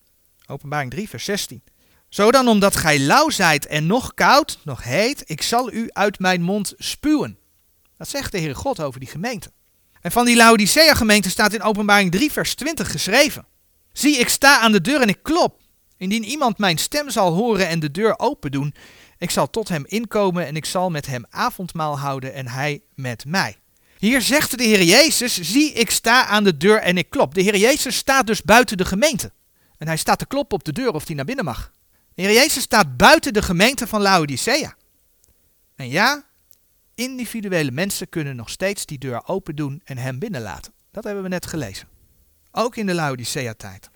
Openbaring 0.46 0.90
3, 0.90 1.09
vers 1.09 1.25
16. 1.25 1.62
Zo 2.09 2.31
dan, 2.31 2.49
omdat 2.49 2.77
gij 2.77 2.99
lauw 2.99 3.31
zijt 3.31 3.66
en 3.66 3.87
nog 3.87 4.14
koud, 4.14 4.59
nog 4.64 4.83
heet, 4.83 5.22
ik 5.27 5.42
zal 5.42 5.72
u 5.72 5.88
uit 5.92 6.18
mijn 6.18 6.42
mond 6.42 6.75
spuwen. 6.77 7.38
Dat 7.96 8.09
zegt 8.09 8.33
de 8.33 8.38
Heere 8.38 8.55
God 8.55 8.81
over 8.81 9.01
die 9.01 9.09
gemeente. 9.09 9.53
En 10.07 10.12
van 10.12 10.25
die 10.25 10.37
Laodicea 10.37 10.95
gemeente 10.95 11.31
staat 11.31 11.53
in 11.53 11.62
openbaring 11.62 12.11
3 12.11 12.33
vers 12.33 12.55
20 12.55 12.90
geschreven. 12.90 13.47
Zie, 13.92 14.19
ik 14.19 14.29
sta 14.29 14.61
aan 14.61 14.73
de 14.73 14.81
deur 14.81 15.01
en 15.01 15.09
ik 15.09 15.23
klop. 15.23 15.61
Indien 15.97 16.25
iemand 16.25 16.59
mijn 16.59 16.79
stem 16.79 17.11
zal 17.11 17.33
horen 17.33 17.69
en 17.69 17.81
de 17.81 17.90
deur 17.90 18.19
open 18.19 18.51
doen, 18.51 18.75
ik 19.19 19.31
zal 19.31 19.51
tot 19.51 19.69
hem 19.69 19.85
inkomen 19.87 20.47
en 20.47 20.57
ik 20.57 20.64
zal 20.64 20.90
met 20.90 21.07
hem 21.07 21.25
avondmaal 21.31 21.99
houden 21.99 22.35
en 22.35 22.49
hij 22.49 22.83
met 22.95 23.25
mij. 23.25 23.57
Hier 23.99 24.23
zegt 24.23 24.59
de 24.59 24.64
Heer 24.64 24.83
Jezus, 24.83 25.40
zie 25.40 25.73
ik 25.73 25.90
sta 25.90 26.27
aan 26.27 26.45
de 26.45 26.57
deur 26.57 26.79
en 26.79 26.99
ik 26.99 27.11
klop. 27.11 27.35
De 27.35 27.42
Heer 27.42 27.57
Jezus 27.57 27.97
staat 27.97 28.27
dus 28.27 28.42
buiten 28.42 28.77
de 28.77 28.85
gemeente. 28.85 29.33
En 29.79 29.87
hij 29.87 29.97
staat 29.97 30.19
te 30.19 30.27
kloppen 30.27 30.57
op 30.59 30.64
de 30.64 30.73
deur 30.73 30.92
of 30.92 31.07
hij 31.07 31.16
naar 31.16 31.25
binnen 31.25 31.45
mag. 31.45 31.73
De 32.14 32.23
Heer 32.23 32.33
Jezus 32.33 32.62
staat 32.62 32.97
buiten 32.97 33.33
de 33.33 33.42
gemeente 33.42 33.87
van 33.87 34.01
Laodicea. 34.01 34.77
En 35.77 35.88
ja, 35.88 36.25
individuele 36.96 37.70
mensen 37.70 38.09
kunnen 38.09 38.37
nog 38.37 38.50
steeds 38.50 38.87
die 38.87 38.98
deur 38.98 39.26
open 39.26 39.56
doen 39.56 39.80
en 39.85 39.98
hem 39.98 40.18
binnenlaten. 40.18 40.72
Dat 40.90 41.04
hebben 41.04 41.22
we 41.22 41.28
net 41.28 41.46
gelezen. 41.46 41.88
Ook 42.50 42.76
in 42.76 42.87
de 42.87 42.94
Laodicea-tijd 42.94 43.90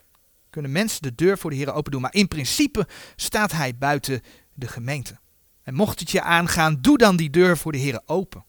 kunnen 0.49 0.71
mensen 0.71 1.01
de 1.01 1.15
deur 1.15 1.37
voor 1.37 1.49
de 1.49 1.55
Heer 1.55 1.73
open 1.73 1.91
doen. 1.91 2.01
Maar 2.01 2.13
in 2.13 2.27
principe 2.27 2.87
staat 3.15 3.51
hij 3.51 3.77
buiten 3.77 4.21
de 4.53 4.67
gemeente. 4.67 5.19
En 5.63 5.73
mocht 5.73 5.99
het 5.99 6.11
je 6.11 6.21
aangaan, 6.21 6.81
doe 6.81 6.97
dan 6.97 7.15
die 7.15 7.29
deur 7.29 7.57
voor 7.57 7.71
de 7.71 7.77
Heer 7.77 8.01
open. 8.05 8.45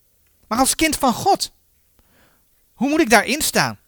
Maar 0.48 0.58
als 0.58 0.74
kind 0.74 0.96
van 0.96 1.12
God, 1.12 1.52
hoe 2.72 2.88
moet 2.88 3.00
ik 3.00 3.10
daarin 3.10 3.42
staan? 3.42 3.78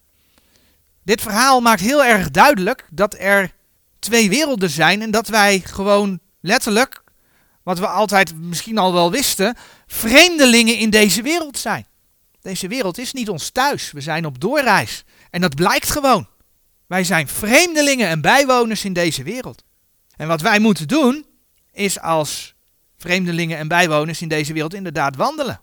Dit 1.02 1.20
verhaal 1.20 1.60
maakt 1.60 1.80
heel 1.80 2.04
erg 2.04 2.30
duidelijk 2.30 2.88
dat 2.90 3.14
er 3.18 3.54
twee 3.98 4.28
werelden 4.28 4.70
zijn 4.70 5.02
en 5.02 5.10
dat 5.10 5.28
wij 5.28 5.60
gewoon 5.60 6.20
letterlijk, 6.40 7.02
wat 7.64 7.78
we 7.78 7.86
altijd 7.86 8.34
misschien 8.40 8.78
al 8.78 8.92
wel 8.92 9.10
wisten, 9.10 9.56
vreemdelingen 9.86 10.78
in 10.78 10.90
deze 10.90 11.22
wereld 11.22 11.58
zijn. 11.58 11.86
Deze 12.40 12.68
wereld 12.68 12.98
is 12.98 13.12
niet 13.12 13.28
ons 13.28 13.50
thuis. 13.50 13.92
We 13.92 14.00
zijn 14.00 14.26
op 14.26 14.40
doorreis. 14.40 15.04
En 15.30 15.40
dat 15.40 15.54
blijkt 15.54 15.90
gewoon. 15.90 16.28
Wij 16.86 17.04
zijn 17.04 17.28
vreemdelingen 17.28 18.08
en 18.08 18.20
bijwoners 18.20 18.84
in 18.84 18.92
deze 18.92 19.22
wereld. 19.22 19.64
En 20.16 20.28
wat 20.28 20.40
wij 20.40 20.58
moeten 20.58 20.88
doen, 20.88 21.26
is 21.72 22.00
als 22.00 22.54
vreemdelingen 22.96 23.58
en 23.58 23.68
bijwoners 23.68 24.22
in 24.22 24.28
deze 24.28 24.52
wereld 24.52 24.74
inderdaad 24.74 25.16
wandelen. 25.16 25.60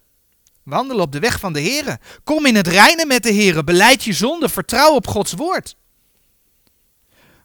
Wandelen 0.64 1.04
op 1.04 1.12
de 1.12 1.20
weg 1.20 1.40
van 1.40 1.54
de 1.54 1.60
Heer. 1.60 1.98
Kom 2.24 2.46
in 2.46 2.56
het 2.56 2.68
reinen 2.68 3.08
met 3.08 3.24
de 3.24 3.32
Heer. 3.32 3.64
Beleid 3.64 4.04
je 4.04 4.14
zonde. 4.14 4.50
Vertrouw 4.50 4.94
op 4.94 5.08
Gods 5.08 5.34
woord. 5.34 5.76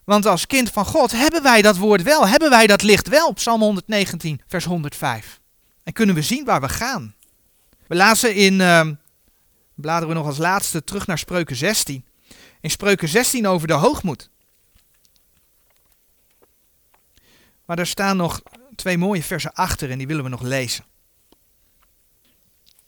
Want 0.07 0.25
als 0.25 0.47
kind 0.47 0.69
van 0.69 0.85
God 0.85 1.11
hebben 1.11 1.43
wij 1.43 1.61
dat 1.61 1.77
woord 1.77 2.03
wel. 2.03 2.27
Hebben 2.27 2.49
wij 2.49 2.67
dat 2.67 2.81
licht 2.81 3.07
wel. 3.07 3.33
Psalm 3.33 3.61
119, 3.61 4.41
vers 4.47 4.65
105. 4.65 5.39
En 5.83 5.93
kunnen 5.93 6.15
we 6.15 6.21
zien 6.21 6.45
waar 6.45 6.61
we 6.61 6.69
gaan. 6.69 7.15
We 7.87 7.95
lazen 7.95 8.35
in, 8.35 8.53
uh, 8.53 8.87
bladeren 9.75 10.07
we 10.07 10.13
nog 10.13 10.25
als 10.25 10.37
laatste 10.37 10.83
terug 10.83 11.07
naar 11.07 11.17
Spreuken 11.17 11.55
16. 11.55 12.05
In 12.61 12.69
Spreuken 12.69 13.07
16 13.07 13.47
over 13.47 13.67
de 13.67 13.73
hoogmoed. 13.73 14.29
Maar 17.65 17.79
er 17.79 17.87
staan 17.87 18.17
nog 18.17 18.41
twee 18.75 18.97
mooie 18.97 19.23
versen 19.23 19.53
achter 19.53 19.91
en 19.91 19.97
die 19.97 20.07
willen 20.07 20.23
we 20.23 20.29
nog 20.29 20.41
lezen. 20.41 20.85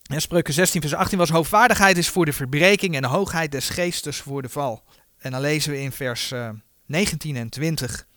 Ja, 0.01 0.19
Spreuken 0.19 0.53
16, 0.53 0.81
vers 0.81 0.93
18 0.93 1.17
was 1.17 1.29
hoogvaardigheid 1.29 1.97
is 1.97 2.09
voor 2.09 2.25
de 2.25 2.33
verbreking 2.33 2.95
en 2.95 3.01
de 3.01 3.07
hoogheid 3.07 3.51
des 3.51 3.69
geestes 3.69 4.17
voor 4.17 4.41
de 4.41 4.49
val. 4.49 4.83
En 5.17 5.31
dan 5.31 5.41
lezen 5.41 5.71
we 5.71 5.81
in 5.81 5.91
vers 5.91 6.31
uh, 6.31 6.47
eh, 6.47 6.53
19 6.89 7.35
en 7.35 7.49
20. 7.49 8.07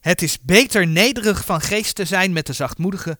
Het 0.00 0.22
is 0.22 0.40
beter 0.40 0.86
nederig 0.86 1.44
van 1.44 1.60
geest 1.60 1.94
te 1.94 2.04
zijn 2.04 2.32
met 2.32 2.46
de 2.46 2.52
zachtmoedige, 2.52 3.18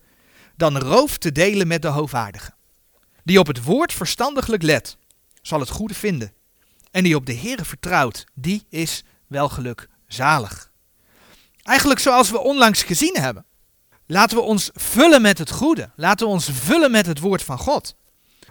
dan 0.57 0.79
roof 0.79 1.19
te 1.19 1.33
delen 1.33 1.67
met 1.67 1.83
de 1.83 1.89
hoogvaardige. 1.89 2.55
Die 3.25 3.39
op 3.39 3.47
het 3.47 3.63
woord 3.63 3.93
verstandiglijk 3.93 4.63
let, 4.63 4.97
zal 5.43 5.61
het 5.61 5.69
goede 5.69 5.95
vinden. 5.95 6.33
En 6.91 7.03
die 7.03 7.17
op 7.17 7.27
de 7.27 7.35
Heere 7.35 7.65
vertrouwt, 7.65 8.25
die 8.35 8.65
is 8.69 9.05
welgeluk 9.27 9.89
zalig. 10.07 10.71
Eigenlijk 11.63 12.01
zoals 12.01 12.31
we 12.31 12.41
onlangs 12.41 12.83
gezien 12.83 13.17
hebben. 13.21 13.45
Laten 14.07 14.37
we 14.37 14.43
ons 14.43 14.71
vullen 14.73 15.23
met 15.23 15.39
het 15.39 15.51
goede. 15.51 15.91
Laten 15.97 16.27
we 16.27 16.33
ons 16.33 16.49
vullen 16.53 16.91
met 16.91 17.07
het 17.07 17.19
woord 17.19 17.43
van 17.43 17.59
God. 17.59 17.95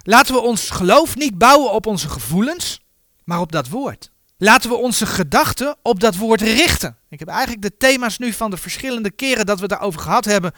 Laten 0.04 0.34
we 0.34 0.42
ons 0.42 0.70
geloof 0.70 1.16
niet 1.16 1.38
bouwen 1.38 1.72
op 1.72 1.86
onze 1.86 2.10
gevoelens, 2.10 2.82
maar 3.24 3.40
op 3.40 3.52
dat 3.52 3.70
woord. 3.70 4.12
Laten 4.38 4.70
we 4.70 4.76
onze 4.76 5.06
gedachten 5.06 5.76
op 5.82 6.00
dat 6.00 6.16
woord 6.16 6.42
richten. 6.42 6.98
Ik 7.10 7.20
heb 7.20 7.28
eigenlijk 7.28 7.62
de 7.62 7.78
thema's 7.78 8.18
nu 8.18 8.34
van 8.34 8.50
de 8.50 8.58
verschillende 8.58 9.12
keren 9.12 9.46
dat 9.46 9.56
we 9.56 9.62
het 9.62 9.72
daarover 9.72 10.02
gehad 10.02 10.26
hebben, 10.26 10.54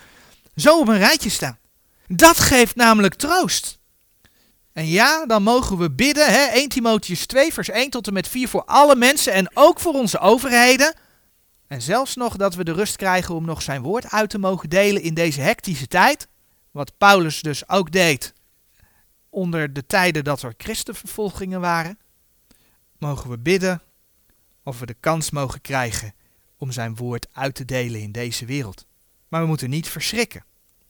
zo 0.56 0.80
op 0.80 0.88
een 0.88 0.98
rijtje 0.98 1.30
staan. 1.30 1.58
Dat 2.08 2.40
geeft 2.40 2.76
namelijk 2.76 3.16
troost. 3.16 3.80
En 4.74 4.88
ja, 4.88 5.26
dan 5.26 5.44
mogen 5.44 5.78
we 5.78 5.92
bidden, 5.92 6.34
hè, 6.34 6.46
1 6.46 6.70
Timotheus 6.70 7.26
2, 7.26 7.54
vers 7.54 7.70
1 7.70 7.90
tot 7.90 8.08
en 8.08 8.14
met 8.14 8.28
4, 8.28 8.48
voor 8.48 8.66
alle 8.66 8.96
mensen 8.96 9.34
en 9.34 9.52
ook 9.54 9.80
voor 9.80 9.94
onze 9.94 10.20
overheden. 10.20 10.96
En 11.68 11.82
zelfs 11.82 12.16
nog 12.16 12.36
dat 12.36 12.56
we 12.56 12.64
de 12.64 12.72
rust 12.72 12.96
krijgen 12.96 13.36
om 13.36 13.46
nog 13.46 13.62
zijn 13.62 13.82
woord 13.82 14.12
uit 14.12 14.30
te 14.30 14.38
mogen 14.38 14.70
delen 14.70 15.02
in 15.02 15.14
deze 15.14 15.42
hectische 15.42 15.88
tijd. 15.88 16.28
Wat 16.72 16.98
Paulus 16.98 17.42
dus 17.42 17.70
ook 17.70 17.92
deed 17.92 18.34
onder 19.30 19.74
de 19.74 19.86
tijden 19.86 20.24
dat 20.24 20.42
er 20.42 20.54
christenvervolgingen 20.58 21.62
waren, 21.62 22.00
mogen 23.00 23.30
we 23.30 23.38
bidden 23.38 23.82
of 24.64 24.80
we 24.80 24.86
de 24.86 24.94
kans 24.94 25.30
mogen 25.30 25.62
krijgen 25.62 26.14
om 26.58 26.72
zijn 26.72 26.96
woord 26.96 27.28
uit 27.32 27.56
te 27.56 27.66
delen 27.66 28.02
in 28.02 28.12
deze 28.12 28.46
wereld. 28.46 28.86
Maar 29.28 29.42
we 29.42 29.48
moeten 29.48 29.70
niet 29.70 29.88
verschrikken 29.88 30.46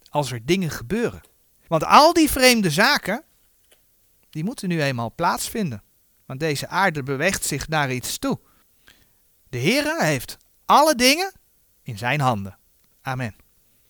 als 0.10 0.32
er 0.32 0.46
dingen 0.46 0.70
gebeuren. 0.70 1.22
Want 1.68 1.84
al 1.84 2.14
die 2.14 2.30
vreemde 2.30 2.70
zaken, 2.70 3.24
die 4.30 4.44
moeten 4.44 4.70
nu 4.70 4.82
eenmaal 4.82 5.14
plaatsvinden. 5.16 5.84
Want 6.26 6.40
deze 6.40 6.68
aarde 6.68 7.04
beweegt 7.04 7.46
zich 7.46 7.68
naar 7.68 7.92
iets 7.92 8.18
toe. 8.18 8.40
De 9.50 9.60
Heere 9.60 10.04
heeft 10.04 10.38
alle 10.66 10.96
dingen 10.96 11.32
in 11.82 11.98
zijn 11.98 12.20
handen. 12.20 12.58
Amen. 13.02 13.36